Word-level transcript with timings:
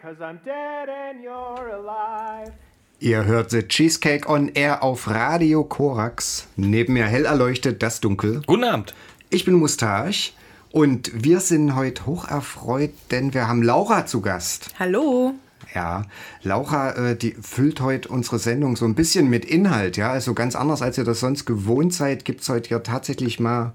cause 0.00 0.20
I'm 0.20 0.38
dead 0.44 0.88
and 0.88 1.22
you're 1.22 1.68
alive. 1.68 2.52
Ihr 3.00 3.24
hört 3.24 3.50
The 3.50 3.62
Cheesecake 3.62 4.28
on 4.28 4.48
Air 4.54 4.82
auf 4.82 5.08
Radio 5.08 5.64
Korax. 5.64 6.46
Neben 6.56 6.94
mir 6.94 7.06
hell 7.06 7.26
erleuchtet 7.26 7.82
das 7.82 8.00
Dunkel. 8.00 8.42
Guten 8.46 8.64
Abend. 8.64 8.94
Ich 9.30 9.44
bin 9.44 9.54
Mustache 9.54 10.32
und 10.70 11.10
wir 11.14 11.40
sind 11.40 11.74
heute 11.74 12.06
hoch 12.06 12.28
erfreut, 12.28 12.92
denn 13.10 13.34
wir 13.34 13.48
haben 13.48 13.62
Laura 13.62 14.06
zu 14.06 14.20
Gast. 14.20 14.70
Hallo. 14.78 15.34
Ja, 15.74 16.04
Laura, 16.42 16.92
äh, 16.92 17.16
die 17.16 17.32
füllt 17.32 17.80
heute 17.80 18.08
unsere 18.08 18.38
Sendung 18.38 18.76
so 18.76 18.84
ein 18.84 18.94
bisschen 18.94 19.28
mit 19.28 19.44
Inhalt, 19.44 19.96
ja. 19.96 20.10
Also 20.10 20.32
ganz 20.34 20.54
anders, 20.54 20.82
als 20.82 20.96
ihr 20.98 21.04
das 21.04 21.20
sonst 21.20 21.46
gewohnt 21.46 21.92
seid, 21.92 22.24
gibt 22.24 22.42
es 22.42 22.48
heute 22.48 22.70
ja 22.70 22.78
tatsächlich 22.78 23.40
mal 23.40 23.72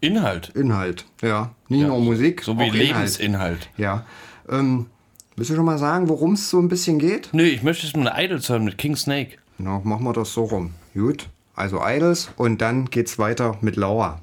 Inhalt. 0.00 0.50
Inhalt, 0.54 1.06
ja. 1.22 1.54
Nicht 1.68 1.82
ja, 1.82 1.88
nur 1.88 2.00
Musik. 2.00 2.42
So 2.42 2.58
wie 2.58 2.68
Lebensinhalt. 2.70 3.20
Inhalt. 3.20 3.70
Ja. 3.76 4.04
Ähm, 4.48 4.86
Willst 5.42 5.50
du 5.50 5.56
schon 5.56 5.64
mal 5.64 5.76
sagen, 5.76 6.08
worum 6.08 6.34
es 6.34 6.50
so 6.50 6.60
ein 6.60 6.68
bisschen 6.68 7.00
geht? 7.00 7.30
Nö, 7.32 7.42
ich 7.42 7.64
möchte 7.64 7.84
es 7.84 7.96
mit 7.96 8.08
Idols 8.16 8.48
hören, 8.48 8.64
mit 8.64 8.78
King 8.78 8.94
Snake. 8.94 9.38
Na, 9.58 9.80
machen 9.82 10.04
wir 10.04 10.12
das 10.12 10.32
so 10.32 10.44
rum. 10.44 10.70
Gut. 10.94 11.28
Also 11.56 11.80
Idols 11.84 12.30
und 12.36 12.60
dann 12.60 12.84
geht's 12.84 13.18
weiter 13.18 13.58
mit 13.60 13.74
Laura. 13.74 14.20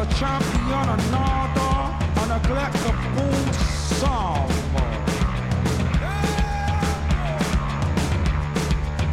a 0.00 0.06
champion, 0.14 0.88
a 0.88 0.96
nada, 1.10 1.70
a 2.16 2.24
neglectable 2.32 3.54
solve. 3.98 4.50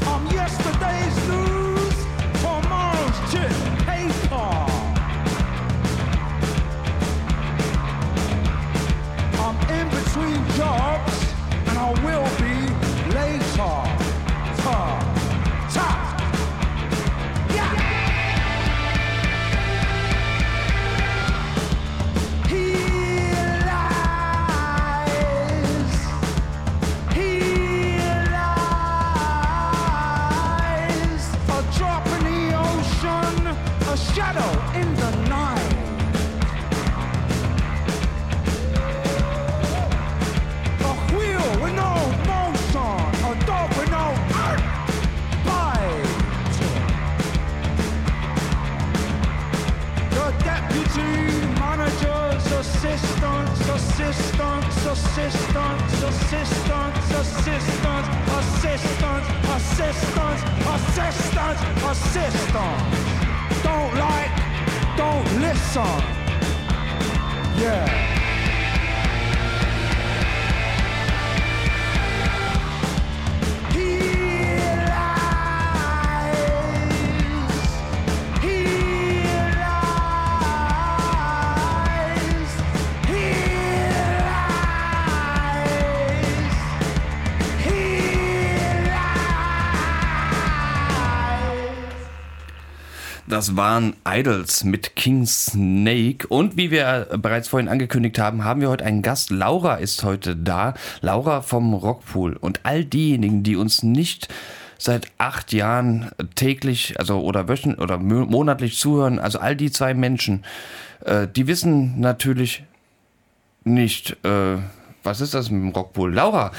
I'm 0.07 0.27
yesterday's 0.27 1.17
news, 1.27 1.95
tomorrow's 2.41 3.19
chip 3.31 3.51
paper. 3.83 4.53
I'm 9.43 9.57
in 9.77 9.87
between 9.89 10.39
jobs, 10.55 11.17
and 11.67 11.77
I 11.77 11.89
will 12.05 12.36
assistance, 53.99 54.85
assistance, 54.85 56.03
assistance, 56.03 57.11
assistance, 57.11 58.07
assistance, 58.37 59.27
assistance, 59.55 60.41
assistance, 60.67 61.61
assistance. 61.81 62.83
Don't 63.63 63.95
like, 63.95 64.31
don't 64.97 65.41
listen. 65.41 66.03
Yeah. 67.59 68.16
Das 93.37 93.55
waren 93.55 93.93
Idols 94.03 94.63
mit 94.63 94.95
King 94.95 95.27
Snake. 95.27 96.25
Und 96.27 96.57
wie 96.57 96.71
wir 96.71 97.07
bereits 97.21 97.49
vorhin 97.49 97.69
angekündigt 97.69 98.17
haben, 98.17 98.43
haben 98.43 98.61
wir 98.61 98.69
heute 98.69 98.83
einen 98.83 99.03
Gast. 99.03 99.29
Laura 99.29 99.75
ist 99.75 100.03
heute 100.03 100.35
da. 100.35 100.73
Laura 101.01 101.43
vom 101.43 101.75
Rockpool. 101.75 102.35
Und 102.35 102.61
all 102.63 102.83
diejenigen, 102.83 103.43
die 103.43 103.55
uns 103.55 103.83
nicht 103.83 104.27
seit 104.79 105.11
acht 105.19 105.53
Jahren 105.53 106.09
täglich, 106.33 106.99
also 106.99 107.19
oder 107.19 107.47
wöchentlich 107.47 107.79
oder 107.79 107.99
mo- 107.99 108.25
monatlich 108.25 108.79
zuhören, 108.79 109.19
also 109.19 109.37
all 109.37 109.55
die 109.55 109.69
zwei 109.69 109.93
Menschen, 109.93 110.43
äh, 111.05 111.27
die 111.27 111.45
wissen 111.45 111.99
natürlich 111.99 112.63
nicht, 113.63 114.17
äh, 114.25 114.57
was 115.03 115.21
ist 115.21 115.35
das 115.35 115.51
mit 115.51 115.61
dem 115.61 115.69
Rockpool? 115.73 116.11
Laura, 116.11 116.53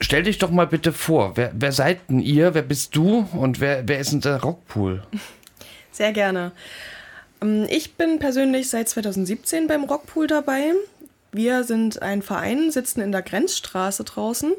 stell 0.00 0.24
dich 0.24 0.38
doch 0.38 0.50
mal 0.50 0.66
bitte 0.66 0.92
vor. 0.92 1.36
Wer, 1.36 1.52
wer 1.54 1.70
seid 1.70 2.10
denn 2.10 2.18
ihr? 2.18 2.52
Wer 2.52 2.62
bist 2.62 2.96
du? 2.96 3.28
Und 3.30 3.60
wer, 3.60 3.86
wer 3.86 4.00
ist 4.00 4.10
denn 4.10 4.22
der 4.22 4.42
Rockpool? 4.42 5.04
Sehr 5.94 6.12
gerne. 6.12 6.50
Ähm, 7.40 7.66
Ich 7.70 7.94
bin 7.94 8.18
persönlich 8.18 8.68
seit 8.68 8.88
2017 8.88 9.68
beim 9.68 9.84
Rockpool 9.84 10.26
dabei. 10.26 10.72
Wir 11.30 11.62
sind 11.64 12.02
ein 12.02 12.20
Verein, 12.22 12.70
sitzen 12.70 13.00
in 13.00 13.12
der 13.12 13.22
Grenzstraße 13.22 14.04
draußen 14.04 14.52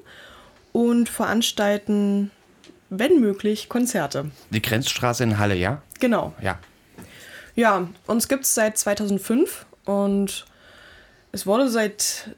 und 0.72 1.10
veranstalten, 1.10 2.32
wenn 2.90 3.20
möglich, 3.20 3.68
Konzerte. 3.70 4.32
Die 4.50 4.62
Grenzstraße 4.62 5.24
in 5.24 5.38
Halle, 5.38 5.56
ja? 5.56 5.82
Genau. 6.00 6.34
Ja. 6.42 6.58
Ja, 7.56 7.88
uns 8.08 8.28
gibt 8.28 8.44
es 8.44 8.54
seit 8.54 8.78
2005 8.78 9.66
und 9.86 10.46
es 11.32 11.46
wurde 11.46 11.70
seit 11.70 12.30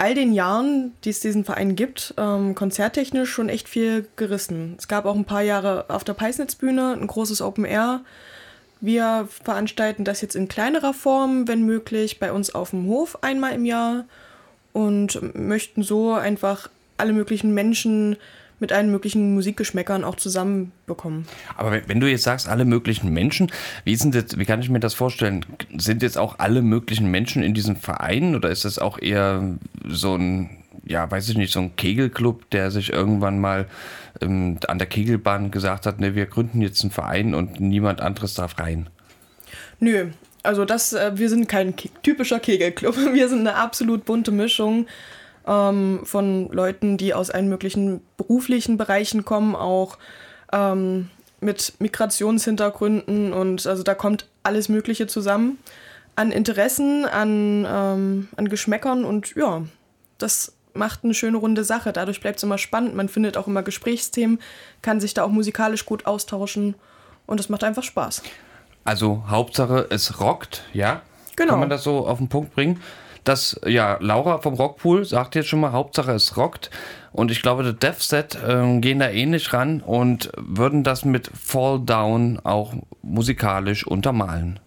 all 0.00 0.14
den 0.14 0.32
Jahren, 0.32 0.92
die 1.04 1.10
es 1.10 1.20
diesen 1.20 1.44
Verein 1.44 1.74
gibt, 1.74 2.14
ähm, 2.16 2.54
konzerttechnisch 2.54 3.30
schon 3.30 3.48
echt 3.48 3.68
viel 3.68 4.06
gerissen. 4.16 4.76
Es 4.78 4.86
gab 4.86 5.06
auch 5.06 5.16
ein 5.16 5.24
paar 5.24 5.42
Jahre 5.42 5.86
auf 5.88 6.04
der 6.04 6.14
Peisnitzbühne 6.14 6.92
ein 6.92 7.06
großes 7.06 7.42
Open 7.42 7.64
Air. 7.64 8.00
Wir 8.80 9.28
veranstalten 9.42 10.04
das 10.04 10.20
jetzt 10.20 10.36
in 10.36 10.46
kleinerer 10.46 10.94
Form, 10.94 11.48
wenn 11.48 11.62
möglich, 11.64 12.20
bei 12.20 12.32
uns 12.32 12.54
auf 12.54 12.70
dem 12.70 12.86
Hof 12.86 13.18
einmal 13.22 13.52
im 13.54 13.64
Jahr 13.64 14.04
und 14.72 15.34
möchten 15.34 15.82
so 15.82 16.12
einfach 16.12 16.70
alle 16.96 17.12
möglichen 17.12 17.52
Menschen 17.52 18.16
mit 18.60 18.72
allen 18.72 18.90
möglichen 18.90 19.34
Musikgeschmäckern 19.34 20.04
auch 20.04 20.16
zusammenbekommen. 20.16 21.26
Aber 21.56 21.80
wenn, 21.86 22.00
du 22.00 22.10
jetzt 22.10 22.24
sagst, 22.24 22.48
alle 22.48 22.64
möglichen 22.64 23.12
Menschen, 23.12 23.50
wie, 23.84 23.96
sind 23.96 24.14
das, 24.14 24.38
wie 24.38 24.44
kann 24.44 24.60
ich 24.60 24.68
mir 24.68 24.80
das 24.80 24.94
vorstellen? 24.94 25.44
Sind 25.76 26.02
jetzt 26.02 26.18
auch 26.18 26.38
alle 26.38 26.62
möglichen 26.62 27.10
Menschen 27.10 27.42
in 27.42 27.54
diesem 27.54 27.76
Verein 27.76 28.34
oder 28.34 28.50
ist 28.50 28.64
das 28.64 28.78
auch 28.78 28.98
eher 28.98 29.56
so 29.86 30.16
ein, 30.16 30.50
ja, 30.84 31.10
weiß 31.10 31.28
ich 31.28 31.36
nicht, 31.36 31.52
so 31.52 31.60
ein 31.60 31.76
Kegelclub, 31.76 32.50
der 32.50 32.70
sich 32.70 32.92
irgendwann 32.92 33.40
mal 33.40 33.66
ähm, 34.20 34.58
an 34.66 34.78
der 34.78 34.88
Kegelbahn 34.88 35.50
gesagt 35.50 35.86
hat, 35.86 36.00
ne, 36.00 36.14
wir 36.14 36.26
gründen 36.26 36.60
jetzt 36.60 36.82
einen 36.82 36.90
Verein 36.90 37.34
und 37.34 37.60
niemand 37.60 38.00
anderes 38.00 38.34
darf 38.34 38.58
rein? 38.58 38.88
Nö, 39.80 40.08
also 40.42 40.64
das, 40.64 40.92
äh, 40.92 41.12
wir 41.14 41.28
sind 41.28 41.48
kein 41.48 41.76
Ke 41.76 41.88
typischer 42.02 42.40
Kegelclub. 42.40 42.96
Wir 43.12 43.28
sind 43.28 43.40
eine 43.40 43.54
absolut 43.54 44.04
bunte 44.04 44.30
Mischung 44.30 44.86
ähm, 45.48 46.00
von 46.04 46.48
Leuten, 46.50 46.96
die 46.98 47.14
aus 47.14 47.30
allen 47.30 47.48
möglichen 47.48 48.00
beruflichen 48.16 48.76
Bereichen 48.76 49.24
kommen, 49.24 49.56
auch 49.56 49.98
ähm, 50.52 51.10
mit 51.40 51.74
Migrationshintergründen 51.78 53.32
und 53.32 53.66
also 53.66 53.82
da 53.82 53.94
kommt 53.94 54.26
alles 54.42 54.68
Mögliche 54.68 55.06
zusammen 55.06 55.58
an 56.16 56.32
Interessen, 56.32 57.04
an, 57.04 57.64
ähm, 57.68 58.28
an 58.36 58.48
Geschmäckern 58.48 59.04
und 59.04 59.36
ja, 59.36 59.62
das 60.18 60.52
macht 60.74 61.04
eine 61.04 61.14
schöne 61.14 61.36
runde 61.36 61.62
Sache. 61.64 61.92
Dadurch 61.92 62.20
bleibt 62.20 62.38
es 62.38 62.42
immer 62.42 62.58
spannend. 62.58 62.94
Man 62.94 63.08
findet 63.08 63.36
auch 63.36 63.46
immer 63.46 63.62
Gesprächsthemen, 63.62 64.40
kann 64.82 65.00
sich 65.00 65.14
da 65.14 65.22
auch 65.22 65.30
musikalisch 65.30 65.86
gut 65.86 66.06
austauschen 66.06 66.74
und 67.26 67.38
es 67.38 67.48
macht 67.48 67.62
einfach 67.62 67.84
Spaß. 67.84 68.22
Also 68.84 69.24
Hauptsache, 69.28 69.86
es 69.90 70.20
rockt, 70.20 70.62
ja? 70.72 71.02
Genau. 71.36 71.52
Kann 71.52 71.60
man 71.60 71.70
das 71.70 71.84
so 71.84 72.06
auf 72.06 72.18
den 72.18 72.28
Punkt 72.28 72.52
bringen? 72.52 72.80
Das, 73.28 73.60
ja, 73.66 73.98
Laura 74.00 74.38
vom 74.38 74.54
Rockpool 74.54 75.04
sagt 75.04 75.34
jetzt 75.34 75.48
schon 75.48 75.60
mal, 75.60 75.72
Hauptsache 75.72 76.12
es 76.12 76.38
rockt. 76.38 76.70
Und 77.12 77.30
ich 77.30 77.42
glaube, 77.42 77.62
der 77.62 77.74
Death 77.74 78.00
Set 78.00 78.38
ähm, 78.48 78.80
gehen 78.80 79.00
da 79.00 79.10
ähnlich 79.10 79.52
ran 79.52 79.82
und 79.82 80.32
würden 80.38 80.82
das 80.82 81.04
mit 81.04 81.30
Fall 81.34 81.78
Down 81.78 82.40
auch 82.42 82.72
musikalisch 83.02 83.86
untermalen. 83.86 84.58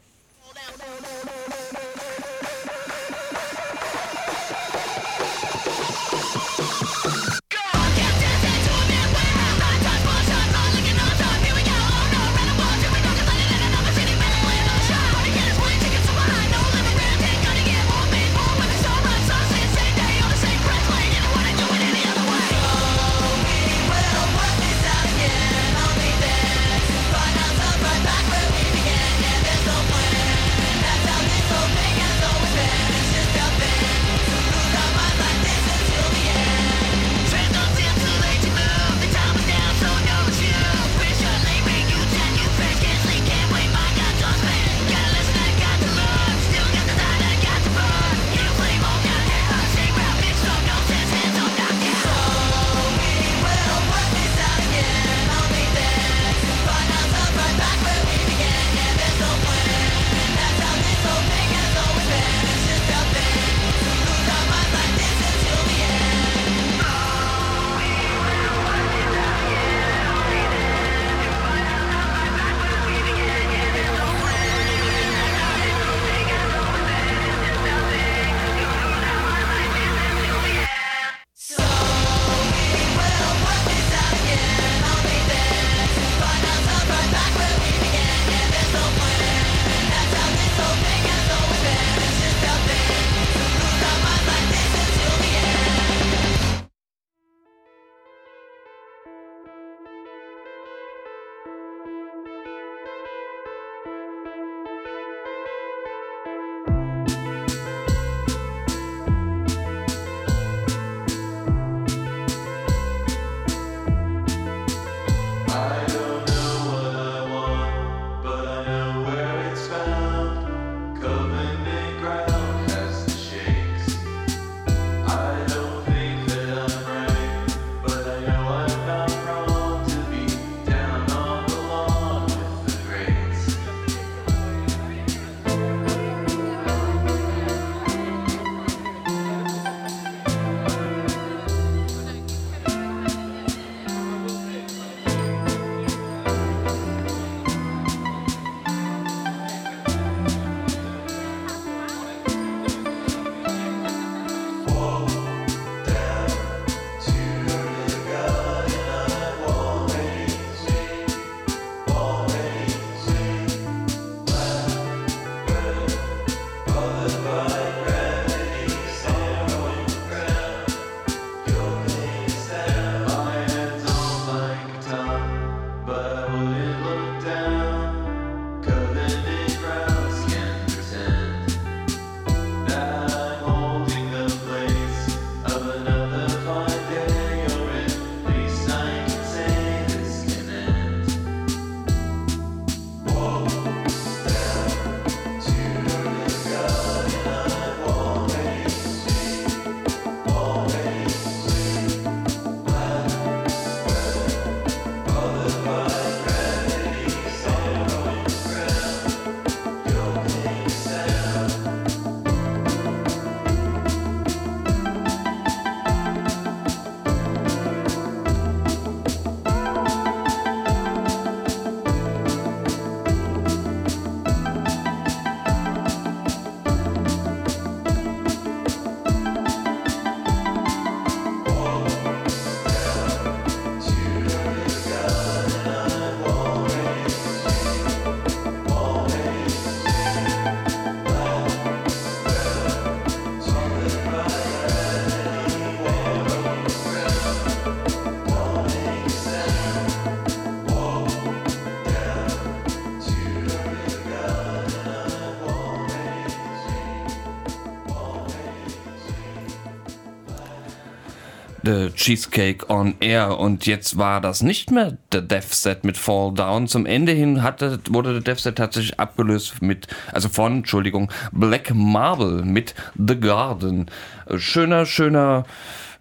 Cheesecake 262.01 262.67
on 262.67 262.95
Air 262.99 263.37
und 263.37 263.67
jetzt 263.67 263.95
war 263.95 264.21
das 264.21 264.41
nicht 264.41 264.71
mehr 264.71 264.97
der 265.11 265.21
Death 265.21 265.53
Set 265.53 265.83
mit 265.83 265.97
Fall 265.97 266.33
Down. 266.33 266.67
Zum 266.67 266.87
Ende 266.87 267.11
hin 267.11 267.43
hatte, 267.43 267.79
wurde 267.89 268.13
der 268.13 268.21
Death 268.21 268.39
Set 268.39 268.55
tatsächlich 268.55 268.99
abgelöst 268.99 269.61
mit, 269.61 269.85
also 270.11 270.27
von, 270.27 270.57
Entschuldigung, 270.57 271.11
Black 271.31 271.71
Marble 271.75 272.43
mit 272.43 272.73
The 272.97 273.19
Garden. 273.19 273.85
Äh, 274.25 274.39
Schöner, 274.39 274.87
schöner, 274.87 275.45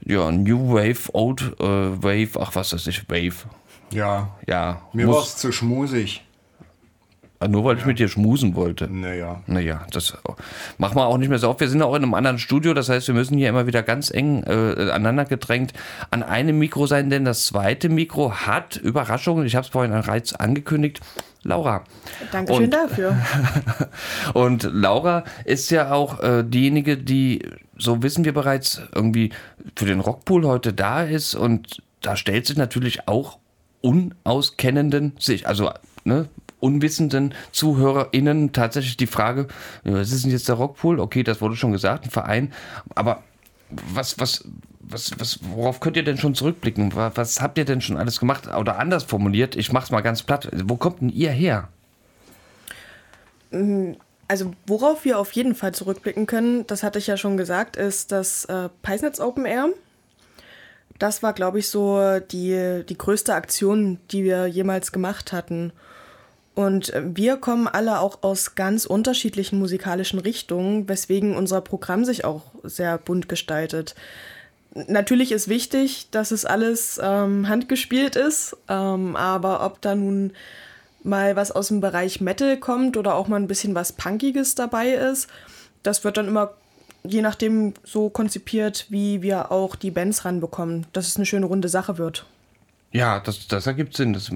ja, 0.03 0.31
New 0.33 0.73
Wave, 0.73 1.13
Old 1.13 1.43
äh, 1.61 1.65
Wave, 1.65 2.41
ach 2.41 2.55
was 2.55 2.73
weiß 2.73 2.87
ich, 2.87 3.09
Wave. 3.11 3.45
Ja, 3.91 4.31
Ja, 4.47 4.81
mir 4.95 5.07
war 5.07 5.23
es 5.23 5.37
zu 5.37 5.53
schmusig. 5.53 6.23
Ah, 7.43 7.49
nur 7.49 7.65
weil 7.65 7.79
ich 7.79 7.87
mit 7.87 7.99
dir 7.99 8.09
schmusen 8.09 8.55
wollte. 8.55 8.87
Naja. 8.87 9.41
Naja, 9.47 9.87
das 9.93 10.15
machen 10.77 10.97
wir 10.97 11.07
auch 11.07 11.17
nicht 11.17 11.31
mehr 11.31 11.39
so 11.39 11.49
oft. 11.49 11.61
Wir 11.61 11.71
sind 11.71 11.81
auch 11.81 11.95
in 11.95 12.03
einem 12.03 12.13
anderen 12.13 12.39
Studio, 12.39 12.75
das 12.75 12.91
heißt, 12.91 13.07
wir 13.09 13.15
müssen 13.15 13.39
hier 13.39 13.49
immer 13.49 13.67
wieder 13.67 13.83
ganz 13.83 14.11
eng 14.11 14.43
äh, 14.43 14.91
aneinander 14.91 15.25
gedrängt 15.25 15.73
an 16.11 16.23
einem 16.23 16.59
Mikro 16.59 16.87
sein, 16.87 17.09
denn 17.09 17.25
das 17.25 17.47
zweite 17.47 17.89
Mikro 17.89 18.31
hat, 18.31 18.77
Überraschung, 18.77 19.43
ich 19.47 19.57
habe 19.57 19.65
es 19.65 19.71
vorhin 19.71 19.93
an 19.95 20.03
Reiz 20.03 20.35
angekündigt, 20.35 21.01
Laura. 21.43 21.85
Dankeschön 22.31 22.65
Und- 22.65 22.75
dafür. 22.75 23.17
Und 24.35 24.65
Laura 24.65 25.25
ist 25.47 25.71
ja 25.71 25.93
auch 25.93 26.21
äh, 26.23 26.45
diejenige, 26.45 26.99
die, 26.99 27.49
so 27.79 28.03
wissen 28.03 28.27
wir 28.27 28.35
bereits, 28.35 28.83
irgendwie 28.95 29.31
für 29.77 29.87
den 29.87 30.01
Rockpool 30.01 30.47
heute 30.47 30.75
da 30.75 31.05
ist. 31.05 31.35
Und 31.35 31.83
da 32.03 32.17
stellt 32.17 32.45
sich 32.45 32.59
natürlich 32.59 33.09
auch 33.09 33.39
unauskennenden, 33.81 35.15
sich, 35.19 35.49
also 35.49 35.71
ne, 36.05 36.29
unwissenden 36.61 37.35
ZuhörerInnen 37.53 38.53
tatsächlich 38.53 38.97
die 38.97 39.07
Frage, 39.07 39.49
was 39.85 40.13
ist 40.13 40.25
denn 40.25 40.31
jetzt 40.31 40.49
der 40.49 40.57
Rockpool? 40.57 41.01
Okay, 41.01 41.23
das 41.23 41.41
wurde 41.41 41.57
schon 41.57 41.73
gesagt, 41.73 42.05
ein 42.05 42.11
Verein. 42.11 42.53
Aber 42.95 43.23
was, 43.71 44.19
was, 44.19 44.45
was, 44.81 45.19
was, 45.19 45.41
worauf 45.43 45.81
könnt 45.81 45.97
ihr 45.97 46.05
denn 46.05 46.19
schon 46.19 46.35
zurückblicken? 46.35 46.95
Was, 46.95 47.17
was 47.17 47.41
habt 47.41 47.59
ihr 47.59 47.65
denn 47.65 47.81
schon 47.81 47.97
alles 47.97 48.21
gemacht? 48.21 48.49
Oder 48.49 48.79
anders 48.79 49.05
formuliert, 49.05 49.57
ich 49.57 49.73
mach's 49.73 49.91
mal 49.91 50.01
ganz 50.01 50.23
platt. 50.23 50.49
Wo 50.65 50.77
kommt 50.77 51.01
denn 51.01 51.09
ihr 51.09 51.31
her? 51.31 51.69
Also 54.29 54.53
worauf 54.67 55.05
wir 55.05 55.19
auf 55.19 55.33
jeden 55.33 55.55
Fall 55.55 55.73
zurückblicken 55.73 56.27
können, 56.27 56.67
das 56.67 56.83
hatte 56.83 56.99
ich 56.99 57.07
ja 57.07 57.17
schon 57.17 57.37
gesagt, 57.37 57.77
ist 57.77 58.13
das 58.13 58.45
äh, 58.45 58.69
Peisnitz 58.83 59.19
Open 59.19 59.45
Air. 59.45 59.71
Das 60.99 61.23
war, 61.23 61.33
glaube 61.33 61.59
ich, 61.59 61.69
so 61.69 62.21
die, 62.31 62.85
die 62.87 62.99
größte 62.99 63.35
Aktion, 63.35 63.99
die 64.11 64.23
wir 64.23 64.47
jemals 64.47 64.93
gemacht 64.93 65.33
hatten. 65.33 65.73
Und 66.55 66.93
äh, 66.93 67.03
wir 67.15 67.37
kommen 67.37 67.69
alle 67.69 68.01
auch 68.01 68.23
aus 68.23 68.55
ganz 68.55 68.87
unterschiedlichen 68.87 69.59
musikalischen 69.59 70.19
Richtungen, 70.19 70.89
weswegen 70.89 71.37
unser 71.37 71.61
Programm 71.61 72.05
sich 72.05 72.25
auch 72.25 72.43
sehr 72.63 72.99
bunt 72.99 73.29
gestaltet. 73.29 73.95
Natürlich 74.73 75.33
ist 75.33 75.49
wichtig, 75.49 76.09
dass 76.11 76.31
es 76.31 76.45
alles 76.45 77.01
ähm, 77.03 77.49
handgespielt 77.49 78.15
ist, 78.15 78.57
ähm, 78.69 79.17
aber 79.17 79.65
ob 79.65 79.81
da 79.81 79.95
nun 79.95 80.33
mal 81.03 81.35
was 81.35 81.51
aus 81.51 81.69
dem 81.69 81.81
Bereich 81.81 82.21
Metal 82.21 82.57
kommt 82.57 82.97
oder 82.97 83.15
auch 83.15 83.27
mal 83.27 83.37
ein 83.37 83.49
bisschen 83.49 83.75
was 83.75 83.93
Punkiges 83.93 84.55
dabei 84.55 84.91
ist, 84.91 85.29
das 85.83 86.05
wird 86.05 86.19
dann 86.19 86.29
immer 86.29 86.53
je 87.03 87.23
nachdem 87.23 87.75
so 87.83 88.11
konzipiert, 88.11 88.87
wie 88.91 89.23
wir 89.23 89.51
auch 89.51 89.75
die 89.75 89.91
Bands 89.91 90.25
ranbekommen, 90.25 90.87
dass 90.93 91.09
es 91.09 91.17
eine 91.17 91.27
schöne 91.27 91.47
runde 91.47 91.69
Sache 91.69 91.99
wird. 91.99 92.27
Ja, 92.93 93.21
das, 93.21 93.47
das 93.49 93.67
ergibt 93.67 93.97
Sinn. 93.97 94.13
Das 94.13 94.31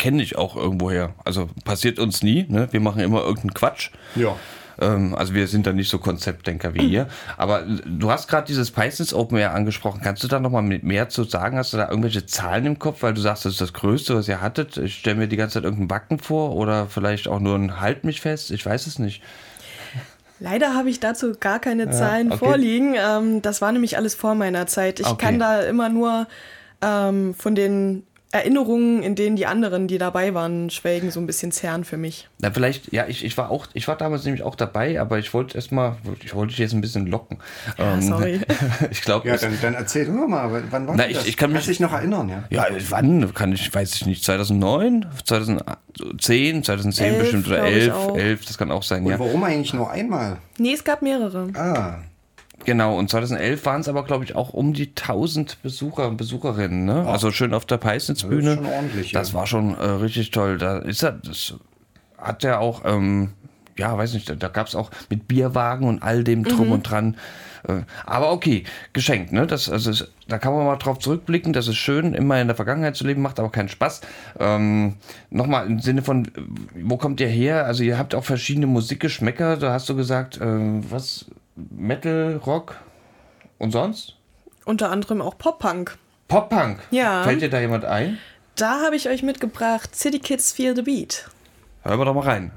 kenne 0.00 0.22
ich 0.22 0.36
auch 0.36 0.56
irgendwoher. 0.56 1.14
Also 1.24 1.48
passiert 1.64 1.98
uns 1.98 2.22
nie. 2.22 2.46
Ne? 2.48 2.68
Wir 2.72 2.80
machen 2.80 3.00
immer 3.00 3.20
irgendeinen 3.20 3.54
Quatsch. 3.54 3.90
Ja. 4.16 4.34
Ähm, 4.80 5.14
also 5.14 5.34
wir 5.34 5.46
sind 5.46 5.66
da 5.66 5.72
nicht 5.74 5.90
so 5.90 5.98
Konzeptdenker 5.98 6.74
wie 6.74 6.86
ihr. 6.86 7.06
Aber 7.36 7.62
du 7.62 8.10
hast 8.10 8.26
gerade 8.26 8.46
dieses 8.46 8.70
Pisces 8.70 9.12
Open 9.12 9.36
Air 9.36 9.52
angesprochen. 9.52 10.00
Kannst 10.02 10.24
du 10.24 10.28
da 10.28 10.40
noch 10.40 10.50
mal 10.50 10.62
mit 10.62 10.84
mehr 10.84 11.10
zu 11.10 11.24
sagen? 11.24 11.58
Hast 11.58 11.74
du 11.74 11.76
da 11.76 11.88
irgendwelche 11.90 12.24
Zahlen 12.24 12.64
im 12.64 12.78
Kopf? 12.78 13.02
Weil 13.02 13.12
du 13.12 13.20
sagst, 13.20 13.44
das 13.44 13.52
ist 13.52 13.60
das 13.60 13.74
Größte, 13.74 14.16
was 14.16 14.26
ihr 14.26 14.40
hattet. 14.40 14.78
Ich 14.78 14.96
stelle 14.96 15.16
mir 15.16 15.28
die 15.28 15.36
ganze 15.36 15.54
Zeit 15.54 15.64
irgendeinen 15.64 15.88
Backen 15.88 16.18
vor 16.18 16.56
oder 16.56 16.86
vielleicht 16.86 17.28
auch 17.28 17.38
nur 17.38 17.54
ein 17.56 17.78
Halt 17.80 18.04
mich 18.04 18.22
fest. 18.22 18.50
Ich 18.50 18.64
weiß 18.64 18.86
es 18.86 18.98
nicht. 18.98 19.22
Leider 20.38 20.74
habe 20.74 20.88
ich 20.88 20.98
dazu 21.00 21.34
gar 21.38 21.58
keine 21.58 21.90
Zahlen 21.90 22.32
okay. 22.32 22.38
vorliegen. 22.38 22.94
Ähm, 22.94 23.42
das 23.42 23.60
war 23.60 23.70
nämlich 23.72 23.98
alles 23.98 24.14
vor 24.14 24.34
meiner 24.34 24.66
Zeit. 24.66 24.98
Ich 24.98 25.06
Okay. 25.06 25.26
kann 25.26 25.38
da 25.38 25.60
immer 25.60 25.90
nur 25.90 26.26
ähm, 26.80 27.34
von 27.34 27.54
den 27.54 28.04
Erinnerungen, 28.32 29.02
in 29.02 29.16
denen 29.16 29.34
die 29.34 29.46
anderen, 29.46 29.88
die 29.88 29.98
dabei 29.98 30.34
waren, 30.34 30.70
schwelgen, 30.70 31.10
so 31.10 31.18
ein 31.18 31.26
bisschen 31.26 31.50
zerren 31.50 31.82
für 31.84 31.96
mich. 31.96 32.28
Na, 32.40 32.50
vielleicht, 32.52 32.92
ja, 32.92 33.06
ich, 33.08 33.24
ich 33.24 33.36
war 33.36 33.50
auch, 33.50 33.66
ich 33.74 33.88
war 33.88 33.96
damals 33.96 34.24
nämlich 34.24 34.44
auch 34.44 34.54
dabei, 34.54 35.00
aber 35.00 35.18
ich 35.18 35.34
wollte 35.34 35.56
erstmal, 35.56 35.96
ich 36.24 36.32
wollte 36.34 36.50
dich 36.50 36.58
jetzt 36.58 36.72
ein 36.72 36.80
bisschen 36.80 37.06
locken. 37.08 37.38
Ähm, 37.76 38.00
sorry. 38.02 38.40
ich 38.90 39.02
glaube, 39.02 39.28
Ja, 39.28 39.36
dann, 39.36 39.58
dann 39.60 39.74
erzähl 39.74 40.04
du 40.06 40.12
mal, 40.12 40.62
wann 40.70 40.86
war 40.86 40.94
Na, 40.96 41.02
denn 41.02 41.10
ich- 41.10 41.16
das? 41.18 41.26
ich 41.26 41.36
kann 41.36 41.50
mich- 41.50 41.56
Kannst 41.58 41.68
dich 41.70 41.80
noch 41.80 41.92
erinnern, 41.92 42.28
ja? 42.28 42.44
Ja, 42.50 42.66
wann 42.90 43.34
kann 43.34 43.52
ich, 43.52 43.74
weiß 43.74 43.94
ich 43.96 44.06
nicht, 44.06 44.22
2009, 44.24 45.06
2010, 45.24 46.62
2010 46.62 47.06
Elf, 47.06 47.18
bestimmt 47.20 47.46
oder 47.48 47.56
glaub 47.56 47.68
ich 47.68 47.74
11, 47.76 47.94
auch. 47.94 48.16
11, 48.16 48.44
das 48.46 48.58
kann 48.58 48.70
auch 48.70 48.82
sein, 48.82 49.04
Und 49.04 49.10
ja. 49.10 49.18
warum 49.18 49.42
eigentlich 49.44 49.74
nur 49.74 49.90
einmal? 49.90 50.36
Nee, 50.58 50.72
es 50.74 50.84
gab 50.84 51.02
mehrere. 51.02 51.48
Ah, 51.54 51.98
Genau, 52.64 52.98
und 52.98 53.10
2011 53.10 53.64
waren 53.64 53.80
es 53.80 53.88
aber, 53.88 54.04
glaube 54.04 54.24
ich, 54.24 54.36
auch 54.36 54.50
um 54.50 54.72
die 54.74 54.88
1000 54.88 55.62
Besucher 55.62 56.08
und 56.08 56.16
Besucherinnen, 56.16 56.84
ne? 56.84 57.06
Also 57.06 57.30
schön 57.30 57.54
auf 57.54 57.64
der 57.64 57.78
Peisnitzbühne. 57.78 58.42
Das 58.42 58.50
ist 58.50 58.64
schon 58.64 58.72
ordentlich, 58.72 59.12
ja. 59.12 59.20
Das 59.20 59.34
war 59.34 59.46
schon 59.46 59.78
äh, 59.78 59.84
richtig 59.84 60.30
toll. 60.30 60.58
Da 60.58 60.78
ist 60.78 61.02
er, 61.02 61.12
das 61.12 61.54
hat 62.18 62.44
er 62.44 62.60
auch, 62.60 62.82
ähm, 62.84 63.30
ja, 63.78 63.96
weiß 63.96 64.12
nicht, 64.14 64.28
da, 64.28 64.34
da 64.34 64.48
gab 64.48 64.66
es 64.66 64.74
auch 64.74 64.90
mit 65.08 65.26
Bierwagen 65.26 65.88
und 65.88 66.02
all 66.02 66.22
dem 66.22 66.44
drum 66.44 66.70
und 66.70 66.82
dran. 66.82 67.16
Äh, 67.66 67.82
aber 68.06 68.32
okay, 68.32 68.64
geschenkt, 68.92 69.32
ne? 69.32 69.46
Das, 69.46 69.68
also, 69.68 70.04
da 70.28 70.38
kann 70.38 70.52
man 70.52 70.66
mal 70.66 70.76
drauf 70.76 70.98
zurückblicken. 70.98 71.52
Das 71.52 71.68
ist 71.68 71.76
schön, 71.76 72.14
immer 72.14 72.40
in 72.40 72.46
der 72.46 72.56
Vergangenheit 72.56 72.96
zu 72.96 73.06
leben, 73.06 73.22
macht 73.22 73.38
aber 73.38 73.50
keinen 73.50 73.68
Spaß. 73.68 74.02
Ähm, 74.38 74.96
Nochmal 75.30 75.66
im 75.66 75.80
Sinne 75.80 76.02
von, 76.02 76.28
wo 76.74 76.96
kommt 76.96 77.20
ihr 77.20 77.28
her? 77.28 77.66
Also, 77.66 77.82
ihr 77.82 77.98
habt 77.98 78.14
auch 78.14 78.24
verschiedene 78.24 78.66
Musikgeschmäcker. 78.66 79.56
Da 79.56 79.72
hast 79.72 79.88
du 79.88 79.96
gesagt, 79.96 80.38
äh, 80.38 80.44
was? 80.90 81.26
Metal, 81.70 82.36
Rock 82.44 82.76
und 83.58 83.70
sonst? 83.72 84.16
Unter 84.64 84.90
anderem 84.90 85.20
auch 85.20 85.36
Pop-Punk. 85.36 85.98
Pop-Punk. 86.28 86.78
Ja. 86.90 87.24
Fällt 87.24 87.42
dir 87.42 87.50
da 87.50 87.60
jemand 87.60 87.84
ein? 87.84 88.18
Da 88.56 88.82
habe 88.82 88.96
ich 88.96 89.08
euch 89.08 89.22
mitgebracht 89.22 89.94
City 89.96 90.18
Kids 90.18 90.52
Feel 90.52 90.76
the 90.76 90.82
Beat. 90.82 91.28
Hören 91.82 91.98
wir 91.98 92.04
doch 92.04 92.14
mal 92.14 92.24
rein. 92.24 92.52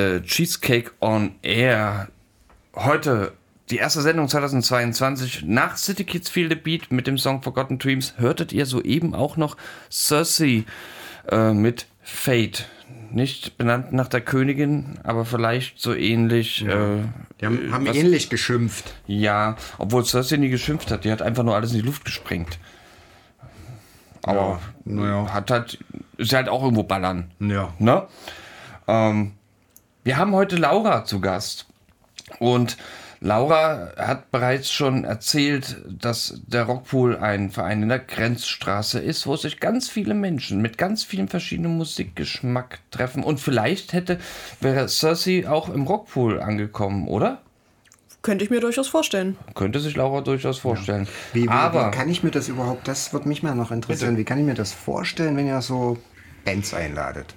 The 0.00 0.22
Cheesecake 0.22 0.92
on 1.00 1.32
Air. 1.42 2.08
Heute 2.74 3.32
die 3.68 3.76
erste 3.76 4.00
Sendung 4.00 4.28
2022 4.28 5.42
nach 5.44 5.76
City 5.76 6.04
Kids 6.04 6.30
Feel 6.30 6.48
the 6.48 6.54
Beat 6.54 6.90
mit 6.90 7.06
dem 7.06 7.18
Song 7.18 7.42
Forgotten 7.42 7.78
Dreams. 7.78 8.14
Hörtet 8.16 8.50
ihr 8.54 8.64
soeben 8.64 9.14
auch 9.14 9.36
noch 9.36 9.58
Cersei 9.90 10.64
äh, 11.30 11.52
mit 11.52 11.86
Fate. 12.02 12.66
Nicht 13.12 13.58
benannt 13.58 13.92
nach 13.92 14.08
der 14.08 14.22
Königin, 14.22 14.98
aber 15.02 15.26
vielleicht 15.26 15.78
so 15.78 15.94
ähnlich. 15.94 16.64
Äh, 16.64 17.02
Die 17.40 17.46
haben, 17.46 17.70
haben 17.70 17.86
was- 17.86 17.96
ähnlich 17.96 18.30
geschimpft. 18.30 18.94
Ja, 19.06 19.56
obwohl 19.76 20.04
Cersei 20.06 20.38
nie 20.38 20.48
geschimpft 20.48 20.90
hat. 20.90 21.04
Die 21.04 21.12
hat 21.12 21.20
einfach 21.20 21.42
nur 21.42 21.54
alles 21.56 21.72
in 21.72 21.76
die 21.80 21.84
Luft 21.86 22.06
gesprengt. 22.06 22.58
Aber 24.22 24.60
naja. 24.84 25.30
hat 25.32 25.50
halt, 25.50 25.78
ist 26.16 26.32
halt 26.32 26.48
auch 26.48 26.62
irgendwo 26.62 26.84
ballern. 26.84 27.30
Ja. 27.40 27.74
Ne? 27.78 28.06
Ähm, 28.88 29.32
wir 30.04 30.16
haben 30.16 30.32
heute 30.32 30.56
Laura 30.56 31.04
zu 31.04 31.20
Gast. 31.20 31.66
Und 32.38 32.76
Laura 33.20 33.92
hat 33.98 34.30
bereits 34.30 34.72
schon 34.72 35.04
erzählt, 35.04 35.76
dass 35.86 36.40
der 36.46 36.64
Rockpool 36.64 37.18
ein 37.18 37.50
Verein 37.50 37.82
in 37.82 37.90
der 37.90 37.98
Grenzstraße 37.98 38.98
ist, 38.98 39.26
wo 39.26 39.36
sich 39.36 39.60
ganz 39.60 39.90
viele 39.90 40.14
Menschen 40.14 40.62
mit 40.62 40.78
ganz 40.78 41.04
vielen 41.04 41.28
verschiedenen 41.28 41.76
Musikgeschmack 41.76 42.78
treffen. 42.90 43.22
Und 43.22 43.38
vielleicht 43.38 43.92
hätte, 43.92 44.18
wäre 44.60 44.88
Cersei 44.88 45.46
auch 45.46 45.68
im 45.68 45.82
Rockpool 45.82 46.40
angekommen, 46.40 47.08
oder? 47.08 47.42
Könnte 48.22 48.44
ich 48.44 48.50
mir 48.50 48.60
durchaus 48.60 48.88
vorstellen. 48.88 49.36
Könnte 49.54 49.80
sich 49.80 49.96
Laura 49.96 50.22
durchaus 50.22 50.58
vorstellen. 50.58 51.06
Wie, 51.34 51.44
wie, 51.44 51.48
Aber 51.48 51.88
wie 51.88 51.90
kann 51.90 52.08
ich 52.08 52.22
mir 52.22 52.30
das 52.30 52.48
überhaupt, 52.48 52.88
das 52.88 53.12
wird 53.12 53.26
mich 53.26 53.42
mal 53.42 53.54
noch 53.54 53.70
interessieren, 53.70 54.16
wie 54.16 54.24
kann 54.24 54.38
ich 54.38 54.44
mir 54.44 54.54
das 54.54 54.72
vorstellen, 54.72 55.36
wenn 55.36 55.46
ihr 55.46 55.60
so 55.60 55.98
Bands 56.44 56.72
einladet? 56.72 57.34